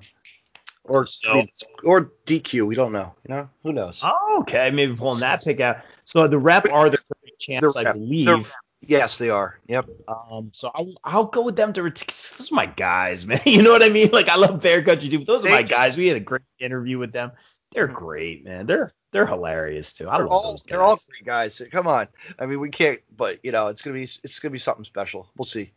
or 0.85 1.05
So- 1.07 1.43
or 1.85 2.13
DQ. 2.27 2.65
We 2.67 2.75
don't 2.77 2.93
know. 2.93 3.15
You 3.29 3.35
know, 3.35 3.49
who 3.65 3.73
knows? 3.73 4.01
Oh, 4.05 4.39
okay, 4.43 4.71
maybe 4.71 4.95
pulling 4.95 5.21
that 5.21 5.43
pick 5.43 5.59
out. 5.61 5.79
So 6.05 6.27
the 6.29 6.39
rep 6.39 6.71
are 6.71 6.91
the 6.91 6.99
current 6.99 7.39
champs, 7.41 7.75
I 7.77 7.83
Rep. 7.85 7.95
believe. 7.95 8.53
Yes, 8.85 9.19
they 9.19 9.31
are. 9.31 9.59
Yep. 9.69 9.89
Um, 10.09 10.51
so 10.53 10.71
I'll, 10.75 10.93
I'll 11.05 11.25
go 11.27 11.45
with 11.45 11.55
them 11.57 11.73
to. 11.75 11.85
ret- 11.85 11.95
Those 12.07 12.51
are 12.51 12.55
my 12.55 12.67
guys, 12.67 13.25
man. 13.29 13.41
You 13.47 13.63
know 13.63 13.71
what 13.71 13.83
I 13.83 13.89
mean? 13.91 14.11
Like 14.13 14.29
I 14.29 14.37
love 14.37 14.61
Bear 14.61 14.83
Country 14.83 15.09
too. 15.09 15.19
But 15.19 15.27
those 15.29 15.41
are 15.41 15.49
They 15.49 15.51
my 15.51 15.63
just- 15.63 15.73
guys. 15.73 15.99
We 15.99 16.09
had 16.09 16.17
a 16.17 16.21
great 16.21 16.43
interview 16.59 16.99
with 16.99 17.13
them. 17.13 17.33
They're 17.73 17.89
Mhm. 17.89 17.95
great, 17.95 18.45
man. 18.45 18.67
They're 18.67 18.91
they're 19.13 19.27
hilarious 19.27 19.93
too. 19.95 20.09
I 20.09 20.17
They're 20.17 20.27
love 20.27 20.33
all 20.33 20.51
those 20.53 20.63
guys. 20.63 20.71
they're 20.71 20.83
all 20.83 20.97
great 21.09 21.25
guys. 21.25 21.61
Come 21.71 21.87
on. 21.87 22.09
I 22.39 22.47
mean, 22.47 22.61
we 22.61 22.71
can't. 22.71 23.01
But 23.17 23.41
you 23.45 23.53
know, 23.53 23.69
it's 23.69 23.83
gonna 23.83 23.95
be 23.95 24.03
it's 24.05 24.39
gonna 24.41 24.53
be 24.53 24.59
something 24.59 24.85
special. 24.85 25.31
We'll 25.37 25.47
see. 25.47 25.73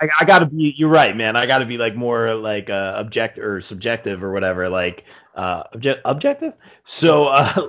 I, 0.00 0.08
I 0.20 0.24
gotta 0.24 0.46
be. 0.46 0.74
You're 0.76 0.88
right, 0.90 1.16
man. 1.16 1.36
I 1.36 1.46
gotta 1.46 1.66
be 1.66 1.78
like 1.78 1.94
more 1.96 2.34
like 2.34 2.70
uh, 2.70 2.94
object 2.96 3.38
or 3.38 3.60
subjective 3.60 4.24
or 4.24 4.32
whatever. 4.32 4.68
Like 4.68 5.04
uh, 5.34 5.64
obje- 5.74 6.00
objective. 6.04 6.54
So 6.84 7.26
uh, 7.28 7.68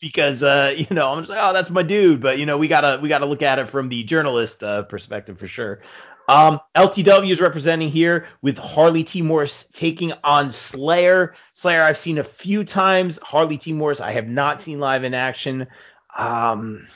because 0.00 0.42
uh, 0.42 0.74
you 0.76 0.86
know, 0.90 1.10
I'm 1.12 1.20
just 1.20 1.30
like, 1.30 1.40
oh, 1.42 1.52
that's 1.52 1.70
my 1.70 1.82
dude. 1.82 2.20
But 2.20 2.38
you 2.38 2.46
know, 2.46 2.58
we 2.58 2.68
gotta 2.68 2.98
we 3.00 3.08
gotta 3.08 3.26
look 3.26 3.42
at 3.42 3.58
it 3.58 3.68
from 3.68 3.88
the 3.88 4.02
journalist 4.04 4.62
uh, 4.62 4.82
perspective 4.82 5.38
for 5.38 5.46
sure. 5.46 5.80
Um, 6.28 6.60
LTW 6.74 7.30
is 7.30 7.40
representing 7.40 7.88
here 7.88 8.26
with 8.40 8.58
Harley 8.58 9.04
T. 9.04 9.22
Morris 9.22 9.68
taking 9.72 10.12
on 10.22 10.50
Slayer. 10.50 11.34
Slayer, 11.52 11.82
I've 11.82 11.98
seen 11.98 12.18
a 12.18 12.24
few 12.24 12.64
times. 12.64 13.18
Harley 13.18 13.58
T. 13.58 13.72
Morris, 13.72 14.00
I 14.00 14.12
have 14.12 14.28
not 14.28 14.60
seen 14.60 14.80
live 14.80 15.04
in 15.04 15.14
action. 15.14 15.66
Um, 16.16 16.86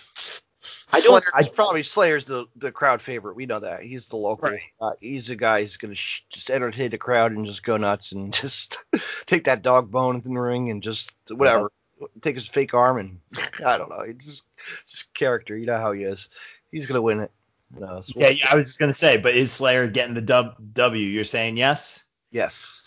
I 0.92 1.00
don't. 1.00 1.25
I, 1.35 1.42
probably 1.49 1.83
Slayer's 1.83 2.26
the 2.26 2.47
the 2.54 2.71
crowd 2.71 3.02
favorite. 3.02 3.37
We 3.37 3.47
know 3.47 3.59
that. 3.61 3.83
He's 3.83 4.06
the 4.06 4.16
local. 4.16 4.50
Right. 4.50 4.61
Uh, 4.80 4.92
he's 5.00 5.26
the 5.26 5.37
guy 5.37 5.62
who's 5.62 5.76
gonna 5.76 5.95
sh- 5.95 6.25
just 6.30 6.50
entertain 6.50 6.90
the 6.90 6.99
crowd 6.99 7.33
and 7.33 7.45
just 7.45 7.64
go 7.64 7.76
nuts 7.76 8.12
and 8.12 8.33
just 8.33 8.78
take 9.26 9.45
that 9.45 9.62
dog 9.62 9.90
bone 9.90 10.23
in 10.25 10.35
the 10.35 10.40
ring 10.40 10.71
and 10.71 10.83
just 10.83 11.12
whatever. 11.28 11.73
Take 12.21 12.35
his 12.35 12.47
fake 12.47 12.75
arm 12.75 12.99
and 12.99 13.21
I 13.64 13.78
don't 13.78 13.88
know. 13.88 14.00
It's 14.00 14.25
just, 14.25 14.45
just 14.87 15.14
character. 15.14 15.56
You 15.56 15.66
know 15.66 15.78
how 15.78 15.92
he 15.92 16.04
is. 16.04 16.30
He's 16.71 16.87
gonna 16.87 17.02
win 17.02 17.21
it. 17.21 17.33
Knows? 17.70 18.12
yeah, 18.14 18.28
yeah, 18.28 18.49
I 18.50 18.56
was 18.56 18.68
just 18.68 18.78
gonna 18.78 18.92
say, 18.92 19.16
but 19.16 19.35
is 19.35 19.50
Slayer 19.52 19.87
getting 19.87 20.14
the 20.14 20.20
dub, 20.23 20.56
W? 20.75 21.04
You're 21.06 21.25
saying 21.25 21.56
yes 21.56 22.04
Yes. 22.30 22.82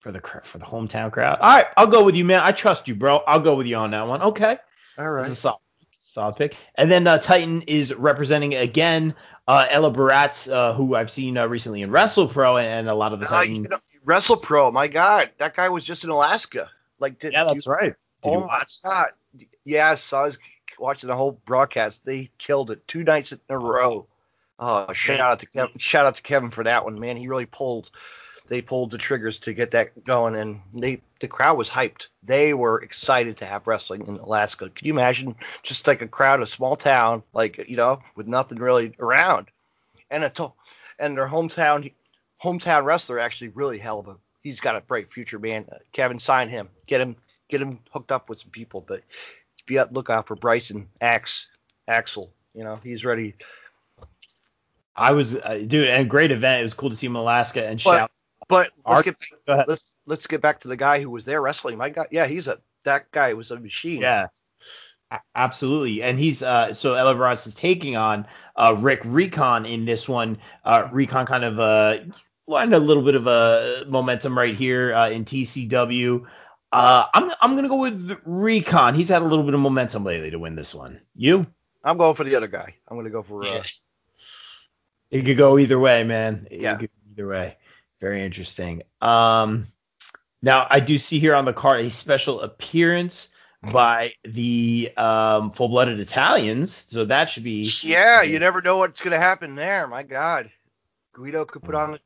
for 0.00 0.12
the 0.12 0.20
for 0.44 0.58
the 0.58 0.64
hometown 0.66 1.10
crowd. 1.12 1.38
All 1.40 1.56
right, 1.56 1.66
I'll 1.76 1.86
go 1.86 2.04
with 2.04 2.14
you, 2.16 2.24
man. 2.24 2.40
I 2.42 2.52
trust 2.52 2.88
you, 2.88 2.94
bro. 2.94 3.18
I'll 3.18 3.40
go 3.40 3.54
with 3.54 3.66
you 3.66 3.76
on 3.76 3.90
that 3.92 4.06
one. 4.06 4.22
Okay. 4.22 4.58
All 4.98 5.14
That's 5.14 5.28
a 5.28 5.34
solid, 5.34 5.58
solid 6.02 6.36
pick. 6.36 6.56
And 6.74 6.90
then 6.90 7.06
uh, 7.06 7.18
Titan 7.18 7.62
is 7.62 7.94
representing 7.94 8.54
again 8.54 9.14
uh, 9.48 9.66
Ella 9.70 9.90
Baratz, 9.90 10.52
uh, 10.52 10.74
who 10.74 10.94
I've 10.94 11.10
seen 11.10 11.38
uh, 11.38 11.46
recently 11.46 11.82
in 11.82 11.90
Wrestle 11.90 12.28
Pro 12.28 12.58
and 12.58 12.88
a 12.88 12.94
lot 12.94 13.12
of 13.12 13.20
the 13.20 13.26
Titan. 13.26 13.56
you 13.56 13.68
know, 13.68 13.78
Wrestle 14.04 14.36
Pro. 14.36 14.70
My 14.70 14.88
God, 14.88 15.30
that 15.38 15.54
guy 15.56 15.68
was 15.70 15.84
just 15.84 16.04
in 16.04 16.10
Alaska. 16.10 16.68
Like, 17.00 17.18
did, 17.18 17.32
yeah, 17.32 17.44
that's 17.44 17.66
you, 17.66 17.72
right. 17.72 17.94
Did 18.22 18.28
oh 18.28 18.32
you 18.32 18.40
my 18.40 18.46
watch? 18.46 18.74
God. 18.84 19.06
Yes, 19.64 20.12
I 20.12 20.22
was 20.22 20.38
watching 20.78 21.08
the 21.08 21.16
whole 21.16 21.32
broadcast. 21.32 22.04
They 22.04 22.30
killed 22.38 22.70
it 22.70 22.86
two 22.86 23.04
nights 23.04 23.32
in 23.32 23.40
a 23.48 23.58
row. 23.58 24.06
Uh, 24.58 24.92
shout 24.92 25.20
out 25.20 25.40
to 25.40 25.46
Kevin. 25.46 25.78
Shout 25.78 26.06
out 26.06 26.16
to 26.16 26.22
Kevin 26.22 26.50
for 26.50 26.64
that 26.64 26.84
one, 26.84 27.00
man. 27.00 27.16
He 27.16 27.28
really 27.28 27.46
pulled. 27.46 27.90
They 28.48 28.60
pulled 28.60 28.90
the 28.90 28.98
triggers 28.98 29.40
to 29.40 29.54
get 29.54 29.70
that 29.70 30.04
going, 30.04 30.36
and 30.36 30.60
they 30.74 31.00
the 31.20 31.28
crowd 31.28 31.56
was 31.56 31.70
hyped. 31.70 32.08
They 32.22 32.54
were 32.54 32.80
excited 32.80 33.38
to 33.38 33.46
have 33.46 33.66
wrestling 33.66 34.06
in 34.06 34.18
Alaska. 34.18 34.68
Could 34.68 34.86
you 34.86 34.92
imagine 34.92 35.36
just 35.62 35.86
like 35.86 36.02
a 36.02 36.08
crowd, 36.08 36.42
a 36.42 36.46
small 36.46 36.76
town, 36.76 37.22
like 37.32 37.68
you 37.68 37.76
know, 37.76 38.02
with 38.14 38.26
nothing 38.26 38.58
really 38.58 38.94
around, 38.98 39.48
and 40.10 40.24
a 40.24 40.30
to- 40.30 40.52
and 40.98 41.16
their 41.16 41.26
hometown 41.26 41.92
hometown 42.42 42.84
wrestler 42.84 43.18
actually 43.18 43.48
really 43.48 43.78
held 43.78 44.08
a. 44.08 44.16
He's 44.42 44.60
got 44.60 44.76
a 44.76 44.80
bright 44.80 45.08
future, 45.08 45.38
man. 45.38 45.66
Kevin, 45.92 46.18
sign 46.18 46.48
him. 46.48 46.68
Get 46.86 47.00
him 47.00 47.16
get 47.48 47.62
him 47.62 47.78
hooked 47.90 48.12
up 48.12 48.28
with 48.28 48.40
some 48.40 48.50
people. 48.50 48.80
But 48.80 49.02
be 49.66 49.78
on 49.78 49.88
lookout 49.92 50.26
for 50.26 50.36
Bryson 50.36 50.88
Axe 51.00 51.48
Axel. 51.88 52.32
You 52.54 52.64
know, 52.64 52.76
he's 52.82 53.04
ready. 53.04 53.34
I 54.94 55.12
was, 55.12 55.36
uh, 55.36 55.62
dude, 55.66 55.88
and 55.88 56.08
great 56.10 56.30
event. 56.32 56.60
It 56.60 56.64
was 56.64 56.74
cool 56.74 56.90
to 56.90 56.96
see 56.96 57.06
him 57.06 57.16
in 57.16 57.22
Alaska 57.22 57.66
and 57.66 57.80
But- 57.82 57.96
shout. 57.98 58.10
But 58.48 58.70
let's 58.86 59.02
get 59.02 59.16
ahead. 59.48 59.64
let's 59.68 59.94
let's 60.04 60.26
get 60.26 60.42
back 60.42 60.60
to 60.60 60.68
the 60.68 60.76
guy 60.76 61.00
who 61.00 61.08
was 61.08 61.24
there 61.24 61.40
wrestling. 61.40 61.78
My 61.78 61.88
God, 61.88 62.08
yeah, 62.10 62.26
he's 62.26 62.48
a 62.48 62.58
that 62.84 63.10
guy 63.10 63.32
was 63.32 63.50
a 63.50 63.58
machine. 63.58 64.02
Yeah. 64.02 64.26
Absolutely, 65.34 66.02
and 66.02 66.18
he's 66.18 66.42
uh, 66.42 66.72
so 66.74 66.94
Ella 66.94 67.14
Ross 67.14 67.46
is 67.46 67.54
taking 67.54 67.96
on 67.96 68.26
uh, 68.56 68.76
Rick 68.78 69.02
Recon 69.04 69.64
in 69.64 69.84
this 69.84 70.08
one. 70.08 70.38
Uh, 70.64 70.88
Recon 70.90 71.24
kind 71.24 71.44
of 71.44 71.60
uh, 71.60 71.98
lined 72.46 72.74
a 72.74 72.78
little 72.78 73.02
bit 73.02 73.14
of 73.14 73.26
a 73.26 73.84
momentum 73.88 74.36
right 74.36 74.54
here 74.54 74.94
uh, 74.94 75.08
in 75.10 75.24
TCW. 75.24 76.26
Uh, 76.72 77.06
I'm 77.12 77.30
I'm 77.40 77.54
gonna 77.54 77.68
go 77.68 77.76
with 77.76 78.18
Recon. 78.24 78.94
He's 78.94 79.08
had 79.10 79.22
a 79.22 79.24
little 79.26 79.44
bit 79.44 79.54
of 79.54 79.60
momentum 79.60 80.04
lately 80.04 80.30
to 80.30 80.38
win 80.38 80.54
this 80.56 80.74
one. 80.74 81.00
You? 81.14 81.46
I'm 81.84 81.98
going 81.98 82.14
for 82.14 82.24
the 82.24 82.34
other 82.36 82.46
guy. 82.46 82.74
I'm 82.88 82.96
going 82.96 83.04
to 83.06 83.10
go 83.10 83.22
for. 83.22 83.44
Uh, 83.44 83.62
It 85.10 85.24
could 85.24 85.36
go 85.36 85.58
either 85.58 85.78
way, 85.78 86.04
man. 86.04 86.46
It 86.50 86.60
Yeah. 86.60 86.76
could 86.78 86.88
go 86.88 87.10
either 87.12 87.26
way. 87.28 87.58
Very 88.00 88.22
interesting. 88.24 88.82
Um, 89.00 89.66
now 90.42 90.66
I 90.70 90.80
do 90.80 90.96
see 90.96 91.18
here 91.18 91.34
on 91.34 91.44
the 91.44 91.52
card 91.52 91.80
a 91.80 91.90
special 91.90 92.40
appearance 92.40 93.28
by 93.72 94.14
the 94.24 94.90
um, 94.96 95.50
full-blooded 95.50 96.00
Italians, 96.00 96.72
so 96.72 97.04
that 97.04 97.30
should 97.30 97.44
be 97.44 97.68
yeah, 97.82 98.22
you 98.22 98.38
never 98.40 98.60
know 98.62 98.78
what's 98.78 99.00
going 99.00 99.12
to 99.12 99.20
happen 99.20 99.54
there. 99.54 99.86
My 99.86 100.02
God, 100.04 100.50
Guido 101.12 101.44
could 101.44 101.62
put 101.62 101.74
on 101.74 101.92
the 101.92 102.00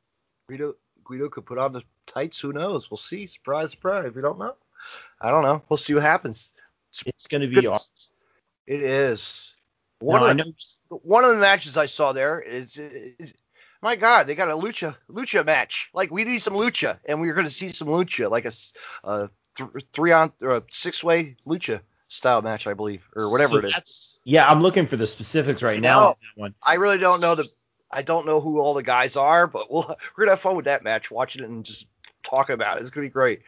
Guido 0.49 0.75
Guido 1.05 1.29
could 1.29 1.47
put 1.47 1.59
on 1.59 1.73
the 1.73 1.83
tights. 2.17 2.41
Who 2.41 2.53
knows? 2.53 2.91
We'll 2.91 2.99
see. 2.99 3.27
Surprise, 3.27 3.71
surprise. 3.71 4.13
We 4.15 4.23
don't 4.23 4.39
know. 4.39 4.55
I 5.21 5.31
don't 5.31 5.43
know. 5.43 5.63
We'll 5.69 5.77
see 5.77 5.95
what 5.95 6.03
happens. 6.03 6.53
it's 7.05 7.27
going 7.27 7.43
to 7.43 7.49
be 7.49 7.67
awesome. 7.67 8.15
It 8.67 8.83
is. 8.83 9.55
One 10.01 10.21
Now, 10.21 10.27
I 10.27 10.31
of 10.33 10.37
the, 10.39 10.97
one 10.97 11.25
of 11.25 11.31
the 11.31 11.41
matches 11.41 11.77
I 11.77 11.87
saw 11.87 12.13
there 12.13 12.41
is, 12.41 12.77
is 12.77 13.33
my 13.81 13.97
God, 13.97 14.27
they 14.27 14.35
got 14.35 14.51
a 14.51 14.57
lucha 14.57 14.95
lucha 15.11 15.45
match. 15.45 15.91
Like 15.95 16.11
we 16.11 16.25
need 16.25 16.41
some 16.41 16.53
lucha, 16.53 16.99
and 17.07 17.21
we're 17.21 17.33
going 17.33 17.47
to 17.47 17.53
see 17.53 17.73
some 17.73 17.89
lucha, 17.89 18.31
like 18.31 18.45
a 18.45 18.53
th- 19.57 19.87
three 19.93 20.13
on 20.13 20.33
or 20.43 20.57
a 20.57 20.63
six 20.71 21.03
way 21.03 21.37
lucha 21.47 21.81
style 22.09 22.43
match, 22.43 22.67
I 22.67 22.75
believe, 22.75 23.09
or 23.17 23.31
whatever 23.31 23.63
so 23.63 23.67
it 23.67 23.75
is. 23.79 24.19
Yeah, 24.25 24.47
I'm 24.47 24.61
looking 24.61 24.87
for 24.87 24.97
the 24.97 25.07
specifics 25.07 25.63
right 25.63 25.81
now 25.81 26.01
No. 26.01 26.07
on 26.09 26.15
that 26.21 26.41
one. 26.41 26.55
I 26.63 26.75
really 26.75 26.99
don't 26.99 27.23
know 27.23 27.35
the 27.35 27.49
I 27.91 28.03
don't 28.03 28.27
know 28.27 28.41
who 28.41 28.61
all 28.61 28.75
the 28.75 28.83
guys 28.83 29.17
are, 29.17 29.47
but 29.47 29.71
we'll, 29.73 29.87
we're 30.17 30.25
gonna 30.25 30.33
have 30.33 30.41
fun 30.41 30.57
with 30.57 30.67
that 30.67 30.85
match, 30.85 31.11
watching 31.11 31.43
it 31.43 31.49
and 31.49 31.65
just 31.65 31.87
talking 32.27 32.55
about 32.55 32.77
it. 32.77 32.83
It's 32.83 32.91
gonna 32.91 33.07
be 33.07 33.11
great. 33.11 33.43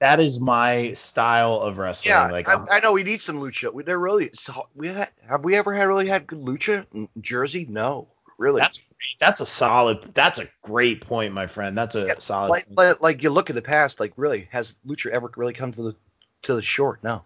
That 0.00 0.20
is 0.20 0.38
my 0.40 0.92
style 0.92 1.54
of 1.60 1.78
wrestling. 1.78 2.10
Yeah, 2.10 2.30
like 2.30 2.48
I, 2.48 2.54
I'm- 2.54 2.82
know 2.82 2.92
we 2.92 3.02
need 3.04 3.22
some 3.22 3.40
lucha. 3.40 3.72
We, 3.72 3.82
they're 3.82 3.98
really 3.98 4.30
so- 4.32 4.68
we 4.74 4.88
ha- 4.88 5.08
have 5.28 5.44
we 5.44 5.56
ever 5.56 5.72
had 5.72 5.84
really 5.84 6.06
had 6.06 6.26
good 6.26 6.40
lucha 6.40 6.86
in 6.94 7.08
Jersey? 7.20 7.66
No, 7.68 8.08
really. 8.38 8.60
that's. 8.60 8.82
That's 9.18 9.40
a 9.40 9.46
solid. 9.46 10.10
That's 10.12 10.38
a 10.38 10.46
great 10.62 11.00
point, 11.00 11.32
my 11.32 11.46
friend. 11.46 11.76
That's 11.76 11.94
a 11.94 12.06
Yeah, 12.06 12.14
solid. 12.18 12.50
like, 12.50 12.66
like 12.76 13.00
like 13.00 13.22
you 13.22 13.30
look 13.30 13.48
at 13.48 13.56
the 13.56 13.62
past, 13.62 13.98
like 13.98 14.12
really 14.16 14.46
has 14.52 14.76
lucha 14.86 15.10
ever 15.10 15.30
really 15.36 15.54
come 15.54 15.72
to 15.72 15.82
the 15.82 15.96
to 16.42 16.54
the 16.54 16.60
shore? 16.60 16.98
No, 17.02 17.24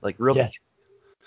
like 0.00 0.16
really. 0.18 0.40
Yeah. 0.40 0.48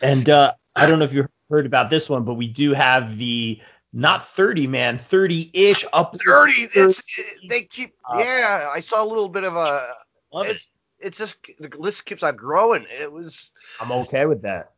And 0.01 0.29
uh, 0.29 0.51
I 0.75 0.85
don't 0.85 0.99
know 0.99 1.05
if 1.05 1.13
you 1.13 1.27
heard 1.49 1.65
about 1.65 1.89
this 1.89 2.09
one, 2.09 2.23
but 2.25 2.33
we 2.33 2.47
do 2.47 2.73
have 2.73 3.17
the 3.17 3.61
not 3.95 4.27
30 4.27 4.67
man, 4.67 4.97
30 4.97 5.49
ish 5.53 5.85
up. 5.93 6.15
Thirty. 6.17 6.67
It's 6.75 7.01
they 7.47 7.63
keep. 7.63 7.95
Uh, 8.07 8.17
yeah, 8.19 8.69
I 8.71 8.81
saw 8.81 9.03
a 9.03 9.07
little 9.07 9.29
bit 9.29 9.45
of 9.45 9.55
a. 9.55 9.93
Love 10.31 10.47
it. 10.47 10.51
It's 10.51 10.69
it's 10.99 11.17
just 11.17 11.37
the 11.59 11.69
list 11.77 12.05
keeps 12.05 12.21
on 12.21 12.35
growing. 12.35 12.85
It 12.89 13.11
was 13.11 13.51
I'm 13.79 13.91
okay 13.91 14.25
with 14.25 14.43
that. 14.43 14.73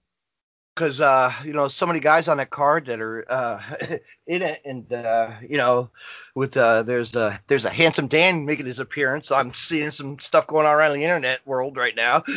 Because 0.78 1.02
uh 1.02 1.34
you 1.44 1.54
know 1.54 1.68
so 1.68 1.88
many 1.88 2.00
guys 2.00 2.28
on 2.28 2.38
that 2.38 2.52
card 2.52 2.86
that 2.86 3.02
are 3.02 3.26
uh 3.28 3.62
in 4.28 4.44
it 4.44 4.62
and 4.64 4.94
uh 4.94 5.32
you 5.42 5.58
know 5.58 5.90
with 6.36 6.56
uh 6.56 6.84
there's 6.84 7.16
uh 7.16 7.36
there's 7.48 7.66
a 7.66 7.70
handsome 7.70 8.08
Dan 8.08 8.46
making 8.46 8.68
his 8.68 8.80
appearance. 8.80 9.32
I'm 9.32 9.54
seeing 9.56 9.90
some 9.90 10.20
stuff 10.20 10.46
going 10.46 10.68
on 10.68 10.74
around 10.74 10.94
the 10.98 11.04
internet 11.04 11.46
world 11.48 11.78
right 11.78 11.96
now. 11.96 12.24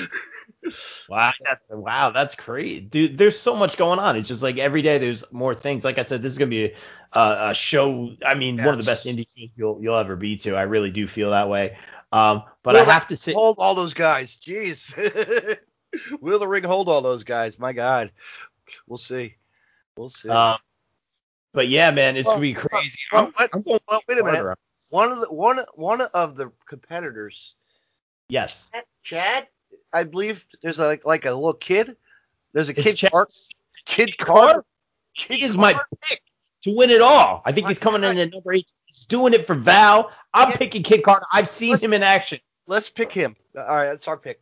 Wow, 1.08 1.32
that's, 1.44 1.60
wow, 1.68 2.10
that's 2.10 2.34
crazy, 2.36 2.80
dude. 2.80 3.18
There's 3.18 3.38
so 3.38 3.56
much 3.56 3.76
going 3.76 3.98
on. 3.98 4.16
It's 4.16 4.28
just 4.28 4.42
like 4.42 4.58
every 4.58 4.82
day 4.82 4.98
there's 4.98 5.30
more 5.32 5.54
things. 5.54 5.84
Like 5.84 5.98
I 5.98 6.02
said, 6.02 6.22
this 6.22 6.32
is 6.32 6.38
gonna 6.38 6.50
be 6.50 6.66
a, 6.66 7.18
a, 7.18 7.48
a 7.50 7.54
show. 7.54 8.10
I 8.24 8.34
mean, 8.34 8.62
one 8.62 8.74
of 8.74 8.78
the 8.78 8.84
best 8.84 9.04
Yes. 9.04 9.14
indie 9.16 9.26
shows 9.36 9.48
you'll 9.56 9.82
you'll 9.82 9.98
ever 9.98 10.16
be 10.16 10.36
to. 10.38 10.54
I 10.56 10.62
really 10.62 10.90
do 10.90 11.06
feel 11.06 11.30
that 11.30 11.48
way. 11.48 11.76
Um, 12.12 12.44
but 12.62 12.76
Will 12.76 12.82
I 12.84 12.84
have 12.84 13.08
to 13.08 13.16
say, 13.16 13.32
hold 13.32 13.56
all 13.58 13.74
those 13.74 13.94
guys. 13.94 14.36
Jeez. 14.36 14.94
Will 16.20 16.38
the 16.38 16.48
ring 16.48 16.64
hold 16.64 16.88
all 16.88 17.02
those 17.02 17.24
guys? 17.24 17.58
My 17.58 17.72
God. 17.72 18.12
We'll 18.86 18.96
see. 18.98 19.34
We'll 19.96 20.08
see. 20.08 20.28
um, 20.28 20.58
but 21.52 21.68
yeah, 21.68 21.90
man, 21.90 22.16
it's 22.16 22.26
Well, 22.26 22.36
gonna 22.36 22.42
be 22.42 22.54
crazy. 22.54 22.98
well, 23.12 23.24
I'm, 23.26 23.32
what- 23.32 23.50
I'm 23.52 23.62
going 23.62 23.80
well, 23.88 24.00
wait 24.08 24.18
a 24.18 24.24
minute. 24.24 24.58
One 24.90 25.12
of 25.12 25.20
the 25.20 25.26
one 25.32 25.60
one 25.74 26.00
of 26.00 26.36
the 26.36 26.50
competitors, 26.66 27.54
Yes, 28.28 28.70
Chad, 29.02 29.46
I 29.92 30.04
believe 30.04 30.46
there's 30.62 30.78
a, 30.78 30.86
like 30.86 31.04
like 31.04 31.24
a 31.26 31.32
little 31.34 31.52
kid. 31.54 31.96
There's 32.52 32.68
a 32.68 32.72
it's 32.78 33.00
kid 33.00 33.10
Car- 33.10 33.28
kid 33.86 34.18
Carter. 34.18 34.40
Carter. 34.52 34.64
He 35.12 35.42
is 35.44 35.56
my 35.56 35.78
pick 36.02 36.22
to 36.62 36.74
win 36.76 36.90
it 36.90 37.00
all. 37.02 37.42
I 37.44 37.52
think 37.52 37.64
My 37.64 37.70
he's 37.70 37.78
coming 37.80 38.02
in 38.04 38.18
at 38.18 38.30
number 38.32 38.52
eight. 38.52 38.72
He's 38.86 39.04
doing 39.04 39.32
it 39.34 39.44
for 39.46 39.54
Val. 39.54 40.12
I'm 40.34 40.50
Yeah. 40.50 40.56
picking 40.56 40.82
Kid 40.84 41.02
Carter. 41.02 41.26
I've 41.32 41.48
seen 41.48 41.72
Let's- 41.72 41.82
him 41.82 41.92
in 41.92 42.02
action. 42.04 42.38
Let's 42.68 42.88
pick 42.90 43.12
him. 43.12 43.34
All 43.56 43.62
right, 43.64 43.86
that's 43.86 44.06
our 44.08 44.16
pick. 44.16 44.40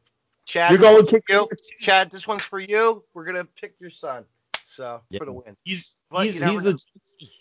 Chad, 0.48 0.70
You're 0.70 0.80
going 0.80 0.94
one's 0.94 1.11
Kid 1.11 1.22
for 1.26 1.32
you. 1.34 1.48
Chad, 1.78 2.11
this 2.11 2.26
one's 2.26 2.42
for 2.42 2.58
you. 2.58 3.04
We're 3.12 3.26
gonna 3.26 3.44
pick 3.44 3.74
your 3.78 3.90
son. 3.90 4.24
So 4.64 5.02
Yeah. 5.11 5.18
for 5.18 5.26
the 5.26 5.32
win. 5.32 5.56
He's 5.62 5.96
But 6.11 6.24
he's 6.24 6.42
he's 6.42 6.66
a 6.66 6.76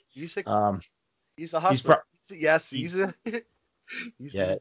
He's 0.10 0.38
a 0.38 0.50
um 0.50 0.82
he's 1.38 1.54
a 1.54 1.70
he's 1.70 1.84
pro- 1.84 1.96
yes, 2.30 2.70
he's 2.70 2.96
a. 3.00 3.14
He's 4.20 4.34
yeah. 4.34 4.44
a, 4.44 4.58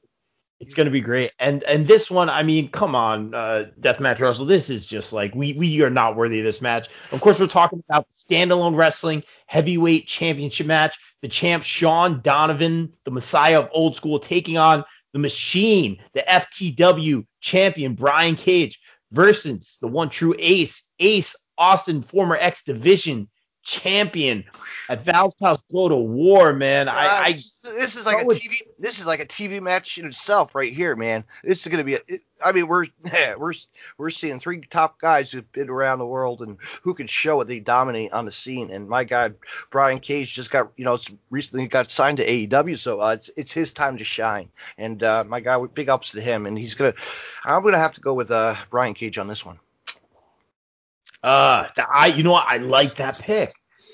It's 0.60 0.74
gonna 0.74 0.90
be 0.90 1.00
great. 1.00 1.32
And 1.40 1.64
and 1.64 1.88
this 1.88 2.08
one, 2.08 2.30
I 2.30 2.44
mean, 2.44 2.68
come 2.68 2.94
on, 2.94 3.34
uh, 3.34 3.64
Deathmatch 3.80 4.20
Russell. 4.20 4.46
This 4.46 4.70
is 4.70 4.86
just 4.86 5.12
like 5.12 5.34
we 5.34 5.52
we 5.54 5.82
are 5.82 5.90
not 5.90 6.14
worthy 6.14 6.38
of 6.38 6.44
this 6.44 6.62
match. 6.62 6.86
Of 7.10 7.20
course, 7.20 7.40
we're 7.40 7.48
talking 7.48 7.82
about 7.88 8.06
standalone 8.14 8.76
wrestling 8.76 9.24
heavyweight 9.46 10.06
championship 10.06 10.68
match. 10.68 10.96
The 11.22 11.28
champ 11.28 11.64
Sean 11.64 12.20
Donovan, 12.20 12.94
the 13.04 13.10
Messiah 13.10 13.58
of 13.62 13.68
old 13.72 13.96
school, 13.96 14.20
taking 14.20 14.56
on 14.58 14.84
the 15.12 15.18
Machine, 15.18 15.98
the 16.12 16.22
FTW 16.28 17.26
champion 17.46 17.94
Brian 17.94 18.34
Cage 18.34 18.80
versus 19.12 19.78
the 19.80 19.86
one 19.88 20.10
true 20.10 20.34
ace, 20.38 20.90
Ace 20.98 21.36
Austin, 21.56 22.02
former 22.02 22.36
X 22.36 22.64
Division 22.64 23.28
champion. 23.66 24.44
At 24.88 25.04
Val's 25.04 25.34
House, 25.42 25.58
go 25.70 25.88
to 25.88 25.96
war, 25.96 26.52
man. 26.52 26.88
I, 26.88 27.06
Uh, 27.06 27.22
I 27.24 27.32
this 27.32 27.96
is 27.96 28.06
like 28.06 28.22
a 28.22 28.26
TV. 28.26 28.58
This 28.78 29.00
is 29.00 29.06
like 29.06 29.20
a 29.20 29.26
TV 29.26 29.60
match 29.60 29.98
in 29.98 30.06
itself, 30.06 30.54
right 30.54 30.72
here, 30.72 30.94
man. 30.94 31.24
This 31.42 31.66
is 31.66 31.70
gonna 31.70 31.84
be. 31.84 31.94
A, 31.96 32.00
it, 32.06 32.22
I 32.42 32.52
mean, 32.52 32.68
we're 32.68 32.86
we're 33.38 33.52
we're 33.98 34.10
seeing 34.10 34.38
three 34.38 34.60
top 34.60 35.00
guys 35.00 35.32
who've 35.32 35.50
been 35.50 35.68
around 35.68 35.98
the 35.98 36.06
world 36.06 36.42
and 36.42 36.58
who 36.82 36.94
can 36.94 37.08
show 37.08 37.36
what 37.36 37.48
they 37.48 37.58
dominate 37.58 38.12
on 38.12 38.24
the 38.24 38.32
scene. 38.32 38.70
And 38.70 38.88
my 38.88 39.02
God, 39.02 39.34
Brian 39.70 39.98
Cage 39.98 40.32
just 40.32 40.52
got 40.52 40.70
you 40.76 40.84
know 40.84 40.98
recently 41.28 41.66
got 41.66 41.90
signed 41.90 42.18
to 42.18 42.26
AEW, 42.26 42.78
so 42.78 43.00
uh, 43.00 43.14
it's 43.14 43.30
it's 43.36 43.52
his 43.52 43.72
time 43.72 43.98
to 43.98 44.04
shine. 44.04 44.50
And 44.78 45.02
uh, 45.02 45.24
my 45.26 45.40
God, 45.40 45.74
big 45.74 45.88
ups 45.88 46.12
to 46.12 46.20
him. 46.20 46.46
And 46.46 46.56
he's 46.56 46.74
gonna. 46.74 46.94
I'm 47.44 47.64
gonna 47.64 47.78
have 47.78 47.94
to 47.94 48.00
go 48.00 48.14
with 48.14 48.30
uh, 48.30 48.54
Brian 48.70 48.94
Cage 48.94 49.18
on 49.18 49.26
this 49.26 49.44
one. 49.44 49.58
Uh, 51.26 51.66
th- 51.74 51.88
I, 51.92 52.06
you 52.06 52.22
know 52.22 52.32
what? 52.32 52.46
I 52.46 52.58
like 52.58 52.94
that 52.96 53.18
pick, 53.18 53.50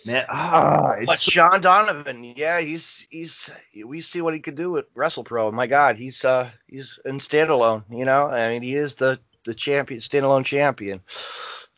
man. 0.06 0.26
Ah, 0.28 0.96
But 1.06 1.18
Sean 1.18 1.62
Donovan, 1.62 2.22
yeah, 2.36 2.60
he's 2.60 3.06
he's 3.10 3.48
we 3.86 4.02
see 4.02 4.20
what 4.20 4.34
he 4.34 4.40
could 4.40 4.54
do 4.54 4.70
with 4.70 4.92
WrestlePro. 4.94 5.50
My 5.52 5.66
God, 5.66 5.96
he's 5.96 6.24
uh 6.26 6.50
he's 6.68 6.98
in 7.06 7.18
standalone. 7.18 7.84
You 7.90 8.04
know, 8.04 8.26
I 8.26 8.50
mean, 8.50 8.62
he 8.62 8.74
is 8.76 8.96
the 8.96 9.18
the 9.46 9.54
champion, 9.54 10.00
standalone 10.00 10.44
champion. 10.44 10.98
no 10.98 11.02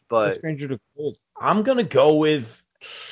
But 0.08 0.34
stranger 0.34 0.66
to 0.68 0.80
gold. 0.96 1.18
I'm 1.40 1.62
gonna 1.62 1.84
go 1.84 2.16
with. 2.16 2.60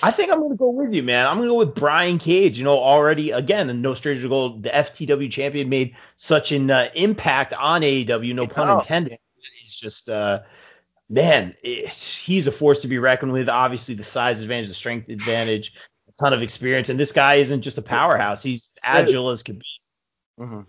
I 0.03 0.11
think 0.11 0.33
I'm 0.33 0.41
gonna 0.41 0.57
go 0.57 0.71
with 0.71 0.93
you, 0.93 1.05
man. 1.05 1.27
I'm 1.27 1.37
gonna 1.39 1.49
go 1.49 1.59
with 1.59 1.77
Brian 1.77 2.19
Cage. 2.19 2.59
You 2.59 2.65
know, 2.65 2.77
already 2.79 3.31
again, 3.31 3.71
and 3.71 3.83
no 3.83 3.95
stranger 3.95 4.23
to 4.23 4.29
gold. 4.29 4.65
The 4.65 4.71
FTW 4.71 5.31
champion 5.31 5.69
made 5.69 5.97
such 6.17 6.51
an 6.51 6.71
uh, 6.71 6.91
impact 6.95 7.55
on 7.55 7.83
AEW. 7.83 8.35
No 8.35 8.47
pun 8.49 8.67
know. 8.67 8.81
intended. 8.81 9.19
He's 9.61 9.77
just, 9.77 10.11
uh, 10.11 10.41
man, 11.13 11.55
he's 11.63 12.47
a 12.47 12.53
force 12.53 12.81
to 12.81 12.89
be 12.89 12.99
reckoned 12.99 13.33
with. 13.33 13.49
Obviously, 13.49 13.95
the 13.95 14.03
size 14.03 14.41
advantage, 14.41 14.69
the 14.69 14.75
strength 14.75 15.11
advantage, 15.11 15.75
a 16.09 16.13
ton 16.13 16.33
of 16.33 16.43
experience, 16.43 16.89
and 16.89 16.99
this 16.99 17.13
guy 17.13 17.35
isn't 17.35 17.61
just 17.61 17.79
a 17.79 17.83
powerhouse. 17.83 18.43
He's 18.43 18.73
agile 18.83 19.31
as 19.31 19.43
could 19.43 19.59
be. 19.59 19.67
mhm. 20.41 20.67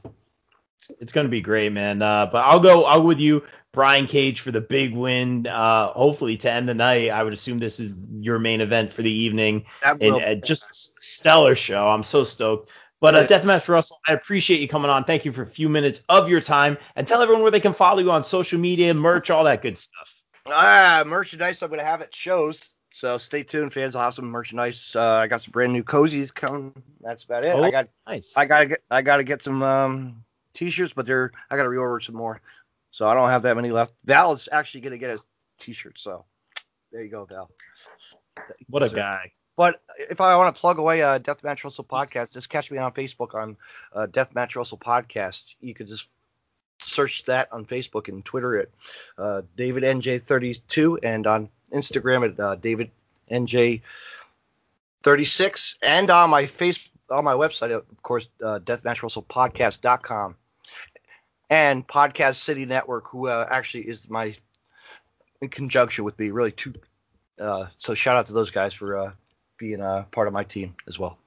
It's 1.00 1.14
gonna 1.14 1.30
be 1.30 1.40
great, 1.40 1.72
man. 1.72 2.02
Uh, 2.02 2.26
but 2.30 2.40
I'll 2.40 2.60
go. 2.60 2.84
I'll 2.84 3.00
go 3.00 3.08
with 3.08 3.20
you, 3.22 3.44
Brian 3.72 4.06
Cage, 4.06 4.42
for 4.42 4.52
the 4.52 4.60
big 4.60 4.94
win. 4.94 5.48
Uh, 5.48 5.88
hopefully 5.88 6.36
to 6.38 6.52
end 6.52 6.68
the 6.68 6.74
night. 6.74 7.10
I 7.10 7.24
would 7.24 7.32
assume 7.32 7.58
this 7.58 7.80
is 7.80 7.96
your 8.20 8.38
main 8.38 8.60
event 8.60 8.92
for 8.92 9.02
the 9.02 9.12
evening, 9.12 9.64
and 10.02 10.16
uh, 10.22 10.36
just 10.36 10.70
a 10.72 11.02
stellar 11.02 11.56
show. 11.56 11.88
I'm 11.88 12.04
so 12.04 12.26
stoked. 12.26 12.70
But 13.00 13.16
uh. 13.16 13.28
Deathmatch 13.28 13.70
Russell, 13.70 14.00
I 14.10 14.14
appreciate 14.14 14.60
you 14.60 14.68
coming 14.68 14.92
on. 14.92 15.06
Thank 15.06 15.24
you 15.24 15.32
for 15.32 15.44
a 15.44 15.48
few 15.48 15.70
minutes 15.70 16.04
of 16.10 16.28
your 16.28 16.42
time, 16.42 16.78
and 16.98 17.08
tell 17.08 17.22
everyone 17.22 17.44
where 17.44 17.52
they 17.52 17.62
can 17.62 17.74
follow 17.74 18.00
you 18.00 18.12
on 18.12 18.22
social 18.22 18.60
media, 18.60 18.94
merch, 18.94 19.30
all 19.30 19.46
that 19.46 19.62
good 19.62 19.78
stuff. 19.78 20.23
Ah 20.48 21.04
merchandise 21.06 21.62
I'm 21.62 21.70
gonna 21.70 21.84
have 21.84 22.02
at 22.02 22.14
shows. 22.16 22.70
So 22.92 23.18
stay 23.18 23.42
tuned, 23.44 23.74
fans. 23.74 23.96
I'll 23.96 24.04
have 24.04 24.14
some 24.14 24.26
merchandise. 24.26 24.96
Uh, 24.96 25.14
I 25.16 25.28
got 25.28 25.42
some 25.42 25.52
brand 25.52 25.74
new 25.74 25.84
cozies 25.84 26.34
coming. 26.34 26.74
That's 27.02 27.24
about 27.24 27.44
it. 27.44 27.56
Oh. 27.56 27.64
I 27.64 27.72
got 27.72 27.88
Nice. 28.06 28.34
I 28.38 28.46
gotta 28.46 28.68
get 28.68 28.84
I 28.92 29.02
gotta 29.02 29.24
get 29.24 29.44
some 29.44 29.64
um 29.64 30.24
t-shirts, 30.54 30.94
but 30.94 31.06
they're 31.06 31.32
I 31.50 31.56
got 31.58 31.64
to 31.64 31.70
reorder 31.70 32.04
some 32.04 32.16
more, 32.16 32.40
so 32.92 33.08
I 33.08 33.16
don't 33.16 33.30
have 33.30 33.42
that 33.44 33.56
many 33.56 33.72
left. 33.72 33.94
Val 34.06 34.32
is 34.34 34.48
actually 34.52 34.82
gonna 34.82 35.00
get 35.00 35.10
a 35.18 35.20
t-shirt, 35.60 35.98
so 36.00 36.26
there 36.92 37.02
you 37.04 37.10
go, 37.10 37.26
Val. 37.26 37.50
What 38.68 38.84
a 38.84 38.90
So- 38.90 38.96
guy. 38.96 39.32
But 39.56 39.84
if 40.00 40.20
I 40.20 40.36
want 40.36 40.56
to 40.56 40.60
plug 40.60 40.80
away 40.80 41.04
uh, 41.04 41.20
Deathmatch 41.20 41.64
Russell 41.64 41.84
podcast, 41.84 42.34
just 42.34 42.50
catch 42.50 42.72
me 42.72 42.80
on 42.80 42.92
Facebook 42.92 43.36
on 43.36 43.56
uh, 43.94 44.08
Deathmatch 44.08 44.56
Russell 44.56 44.80
podcast. 44.80 45.54
You 45.62 45.76
could 45.76 45.88
just 45.88 46.10
search 46.84 47.26
that 47.26 47.52
on 47.52 47.66
Facebook 47.66 48.08
and 48.08 48.24
Twitter 48.24 48.60
at 48.60 48.70
uh, 49.18 49.42
David 49.56 49.84
NJ32 49.84 51.00
and 51.04 51.28
on 51.28 51.50
Instagram 51.72 52.32
at 52.32 52.40
uh, 52.40 52.56
David 52.56 52.92
NJ36 53.32 53.82
and 55.82 56.10
on 56.10 56.30
my 56.30 56.46
face 56.46 56.88
on 57.10 57.24
my 57.24 57.34
website 57.34 57.72
of 57.72 57.86
course 58.02 58.28
uh, 58.44 58.60
deathmatchrussellpodcast.com 58.60 60.36
and 61.50 61.88
Podcast 61.88 62.36
City 62.36 62.66
Network 62.66 63.08
who 63.10 63.28
uh, 63.28 63.48
actually 63.50 63.84
is 63.84 64.10
my 64.10 64.36
in 65.42 65.50
conjunction 65.50 66.06
with 66.06 66.18
me 66.18 66.32
really 66.32 66.52
two 66.52 66.74
uh, 67.40 67.68
so 67.78 67.94
shout 67.94 68.16
out 68.16 68.28
to 68.28 68.34
those 68.34 68.52
guys 68.52 68.74
for 68.74 68.98
uh, 68.98 69.12
being 69.58 69.82
a 69.82 70.06
part 70.12 70.28
of 70.28 70.34
my 70.34 70.44
team 70.44 70.76
as 70.88 71.00
well. 71.00 71.18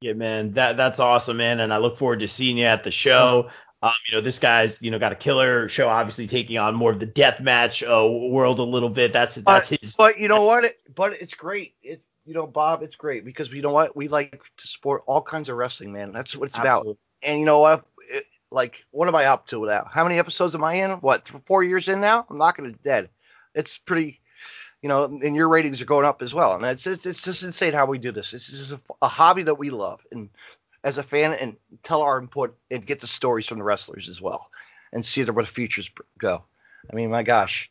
Yeah, 0.00 0.14
man, 0.14 0.52
that 0.52 0.76
that's 0.76 0.98
awesome, 0.98 1.36
man, 1.36 1.60
and 1.60 1.74
I 1.74 1.78
look 1.78 1.96
forward 1.96 2.20
to 2.20 2.28
seeing 2.28 2.56
you 2.56 2.64
at 2.64 2.84
the 2.84 2.90
show. 2.90 3.50
Um, 3.82 3.92
you 4.08 4.14
know, 4.14 4.20
this 4.20 4.38
guy's 4.38 4.80
you 4.82 4.90
know 4.90 4.98
got 4.98 5.12
a 5.12 5.16
killer 5.16 5.68
show, 5.68 5.88
obviously 5.88 6.26
taking 6.26 6.58
on 6.58 6.74
more 6.74 6.90
of 6.90 7.00
the 7.00 7.06
death 7.06 7.40
match 7.40 7.82
uh, 7.82 8.08
world 8.10 8.58
a 8.58 8.64
little 8.64 8.90
bit. 8.90 9.12
That's 9.12 9.36
that's 9.36 9.68
his. 9.68 9.96
But 9.96 10.18
you 10.18 10.28
know 10.28 10.42
what? 10.42 10.64
It, 10.64 10.80
but 10.94 11.14
it's 11.14 11.34
great. 11.34 11.74
It 11.82 12.02
you 12.30 12.34
know, 12.34 12.46
Bob, 12.46 12.82
it's 12.82 12.96
great 12.96 13.24
because 13.24 13.50
you 13.50 13.62
know 13.62 13.72
what? 13.72 13.96
We 13.96 14.08
like 14.08 14.40
to 14.58 14.66
support 14.66 15.02
all 15.06 15.22
kinds 15.22 15.48
of 15.48 15.56
wrestling, 15.56 15.92
man. 15.92 16.12
That's 16.12 16.36
what 16.36 16.50
it's 16.50 16.58
about. 16.58 16.86
And 17.22 17.40
you 17.40 17.46
know 17.46 17.58
what? 17.58 17.84
It, 18.08 18.24
like, 18.52 18.84
what 18.90 19.08
am 19.08 19.16
I 19.16 19.26
up 19.26 19.46
to 19.48 19.66
now? 19.66 19.88
How 19.90 20.04
many 20.04 20.18
episodes 20.18 20.54
am 20.54 20.64
I 20.64 20.74
in? 20.74 20.90
What, 20.92 21.24
th- 21.24 21.42
four 21.44 21.64
years 21.64 21.88
in 21.88 22.00
now? 22.00 22.26
I'm 22.28 22.38
knocking 22.38 22.66
it 22.66 22.82
dead. 22.82 23.08
It's 23.54 23.78
pretty, 23.78 24.20
you 24.82 24.88
know, 24.88 25.04
and 25.04 25.34
your 25.34 25.48
ratings 25.48 25.80
are 25.80 25.86
going 25.86 26.06
up 26.06 26.22
as 26.22 26.34
well. 26.34 26.54
And 26.54 26.64
it's 26.64 26.86
it's, 26.86 27.06
it's 27.06 27.22
just 27.22 27.42
insane 27.42 27.72
how 27.72 27.86
we 27.86 27.98
do 27.98 28.12
this. 28.12 28.32
It's 28.32 28.46
just 28.46 28.72
a, 28.72 28.80
a 29.02 29.08
hobby 29.08 29.42
that 29.44 29.58
we 29.58 29.70
love, 29.70 30.06
and 30.12 30.30
as 30.82 30.98
a 30.98 31.02
fan, 31.02 31.32
and 31.32 31.56
tell 31.82 32.02
our 32.02 32.18
input 32.18 32.56
and 32.70 32.84
get 32.84 33.00
the 33.00 33.06
stories 33.06 33.46
from 33.46 33.58
the 33.58 33.64
wrestlers 33.64 34.08
as 34.08 34.20
well, 34.20 34.50
and 34.92 35.04
see 35.04 35.24
where 35.24 35.44
the 35.44 35.50
futures 35.50 35.90
go. 36.18 36.44
I 36.90 36.96
mean, 36.96 37.10
my 37.10 37.22
gosh, 37.22 37.70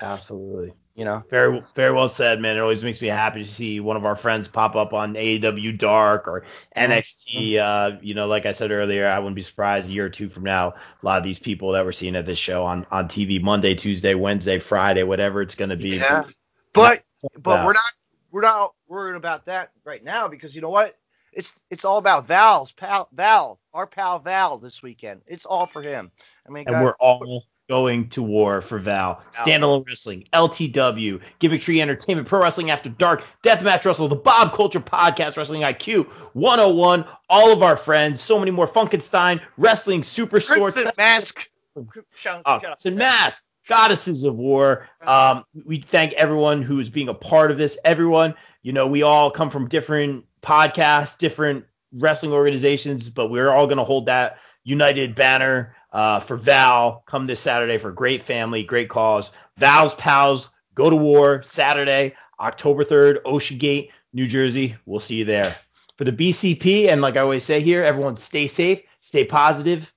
Absolutely. 0.00 0.72
you 0.94 1.04
know. 1.04 1.22
Very 1.30 1.62
very 1.74 1.92
well 1.92 2.08
said, 2.08 2.40
man. 2.40 2.56
It 2.56 2.60
always 2.60 2.82
makes 2.82 3.00
me 3.00 3.08
happy 3.08 3.42
to 3.42 3.50
see 3.50 3.80
one 3.80 3.96
of 3.96 4.04
our 4.04 4.16
friends 4.16 4.48
pop 4.48 4.76
up 4.76 4.92
on 4.92 5.14
AEW 5.14 5.76
Dark 5.78 6.28
or 6.28 6.44
NXT. 6.76 7.58
Uh, 7.58 7.98
you 8.02 8.14
know, 8.14 8.26
like 8.26 8.46
I 8.46 8.52
said 8.52 8.70
earlier, 8.70 9.06
I 9.06 9.18
wouldn't 9.18 9.36
be 9.36 9.42
surprised 9.42 9.88
a 9.88 9.92
year 9.92 10.06
or 10.06 10.10
two 10.10 10.28
from 10.28 10.44
now, 10.44 10.68
a 10.70 10.74
lot 11.06 11.18
of 11.18 11.24
these 11.24 11.38
people 11.38 11.72
that 11.72 11.84
we're 11.84 11.92
seeing 11.92 12.16
at 12.16 12.26
this 12.26 12.38
show 12.38 12.64
on 12.64 12.86
on 12.90 13.08
TV 13.08 13.40
Monday, 13.42 13.74
Tuesday, 13.74 14.14
Wednesday, 14.14 14.58
Friday, 14.58 15.02
whatever 15.02 15.42
it's 15.42 15.54
going 15.54 15.70
to 15.70 15.76
be. 15.76 15.96
Yeah. 15.96 16.24
But 16.72 17.02
but 17.38 17.64
we're 17.64 17.72
not 17.72 17.92
we're 18.30 18.42
not 18.42 18.74
worried 18.86 19.16
about 19.16 19.46
that 19.46 19.72
right 19.84 20.02
now 20.02 20.28
because 20.28 20.54
you 20.54 20.60
know 20.60 20.70
what? 20.70 20.92
It's 21.36 21.62
it's 21.70 21.84
all 21.84 21.98
about 21.98 22.26
Val's 22.26 22.72
pal 22.72 23.08
Val, 23.12 23.60
our 23.74 23.86
pal 23.86 24.18
Val 24.18 24.56
this 24.58 24.82
weekend. 24.82 25.20
It's 25.26 25.44
all 25.44 25.66
for 25.66 25.82
him. 25.82 26.10
I 26.48 26.50
mean, 26.50 26.64
and 26.66 26.74
guys, 26.74 26.82
we're 26.82 26.94
all 26.94 27.44
going 27.68 28.08
to 28.08 28.22
war 28.22 28.62
for 28.62 28.78
Val. 28.78 29.22
Standalone 29.32 29.86
Wrestling, 29.86 30.24
LTW, 30.32 31.20
Gimmick 31.38 31.60
Tree 31.60 31.82
Entertainment, 31.82 32.26
Pro 32.26 32.40
Wrestling 32.40 32.70
After 32.70 32.88
Dark, 32.88 33.22
Deathmatch 33.42 33.84
Wrestle, 33.84 34.08
the 34.08 34.16
Bob 34.16 34.52
Culture 34.52 34.80
Podcast, 34.80 35.36
Wrestling 35.36 35.60
IQ, 35.60 36.06
101, 36.32 37.04
all 37.28 37.52
of 37.52 37.62
our 37.62 37.76
friends, 37.76 38.20
so 38.22 38.38
many 38.38 38.50
more, 38.50 38.66
Funkenstein, 38.66 39.40
Wrestling 39.58 40.02
Superstore, 40.02 40.72
Princeton 40.72 40.92
mask. 40.96 41.50
Uh, 41.76 41.82
shout 42.14 42.94
Mask, 42.94 43.44
Goddesses 43.68 44.24
of 44.24 44.36
War. 44.36 44.88
Um, 45.02 45.44
we 45.66 45.80
thank 45.80 46.14
everyone 46.14 46.62
who 46.62 46.78
is 46.78 46.88
being 46.88 47.08
a 47.08 47.14
part 47.14 47.50
of 47.50 47.58
this. 47.58 47.78
Everyone, 47.84 48.34
you 48.62 48.72
know, 48.72 48.86
we 48.86 49.02
all 49.02 49.30
come 49.30 49.50
from 49.50 49.68
different 49.68 50.24
podcasts, 50.46 51.18
different 51.18 51.66
wrestling 51.92 52.32
organizations, 52.32 53.10
but 53.10 53.28
we're 53.28 53.50
all 53.50 53.66
going 53.66 53.78
to 53.78 53.84
hold 53.84 54.06
that 54.06 54.38
united 54.64 55.14
banner 55.14 55.74
uh, 55.92 56.20
for 56.20 56.36
Val 56.36 57.02
come 57.06 57.26
this 57.26 57.40
Saturday 57.40 57.78
for 57.78 57.90
great 57.90 58.22
family, 58.22 58.62
great 58.62 58.88
cause. 58.88 59.32
Val's 59.56 59.94
Pals 59.94 60.50
go 60.74 60.88
to 60.88 60.96
war 60.96 61.42
Saturday, 61.42 62.14
October 62.38 62.84
3rd, 62.84 63.18
Ocean 63.24 63.58
Gate, 63.58 63.90
New 64.12 64.26
Jersey. 64.26 64.76
We'll 64.86 65.00
see 65.00 65.16
you 65.16 65.24
there. 65.24 65.56
For 65.96 66.04
the 66.04 66.12
BCP, 66.12 66.88
and 66.88 67.00
like 67.00 67.16
I 67.16 67.20
always 67.20 67.42
say 67.42 67.60
here, 67.60 67.82
everyone 67.82 68.16
stay 68.16 68.46
safe, 68.46 68.82
stay 69.00 69.24
positive, 69.24 69.92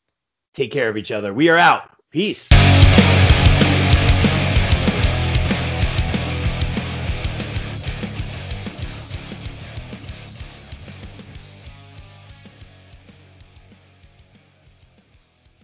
take 0.54 0.72
care 0.72 0.90
of 0.90 0.98
each 0.98 1.12
other. 1.12 1.34
We 1.34 1.50
are 1.50 1.58
out. 1.58 1.90
Peace. 2.10 2.50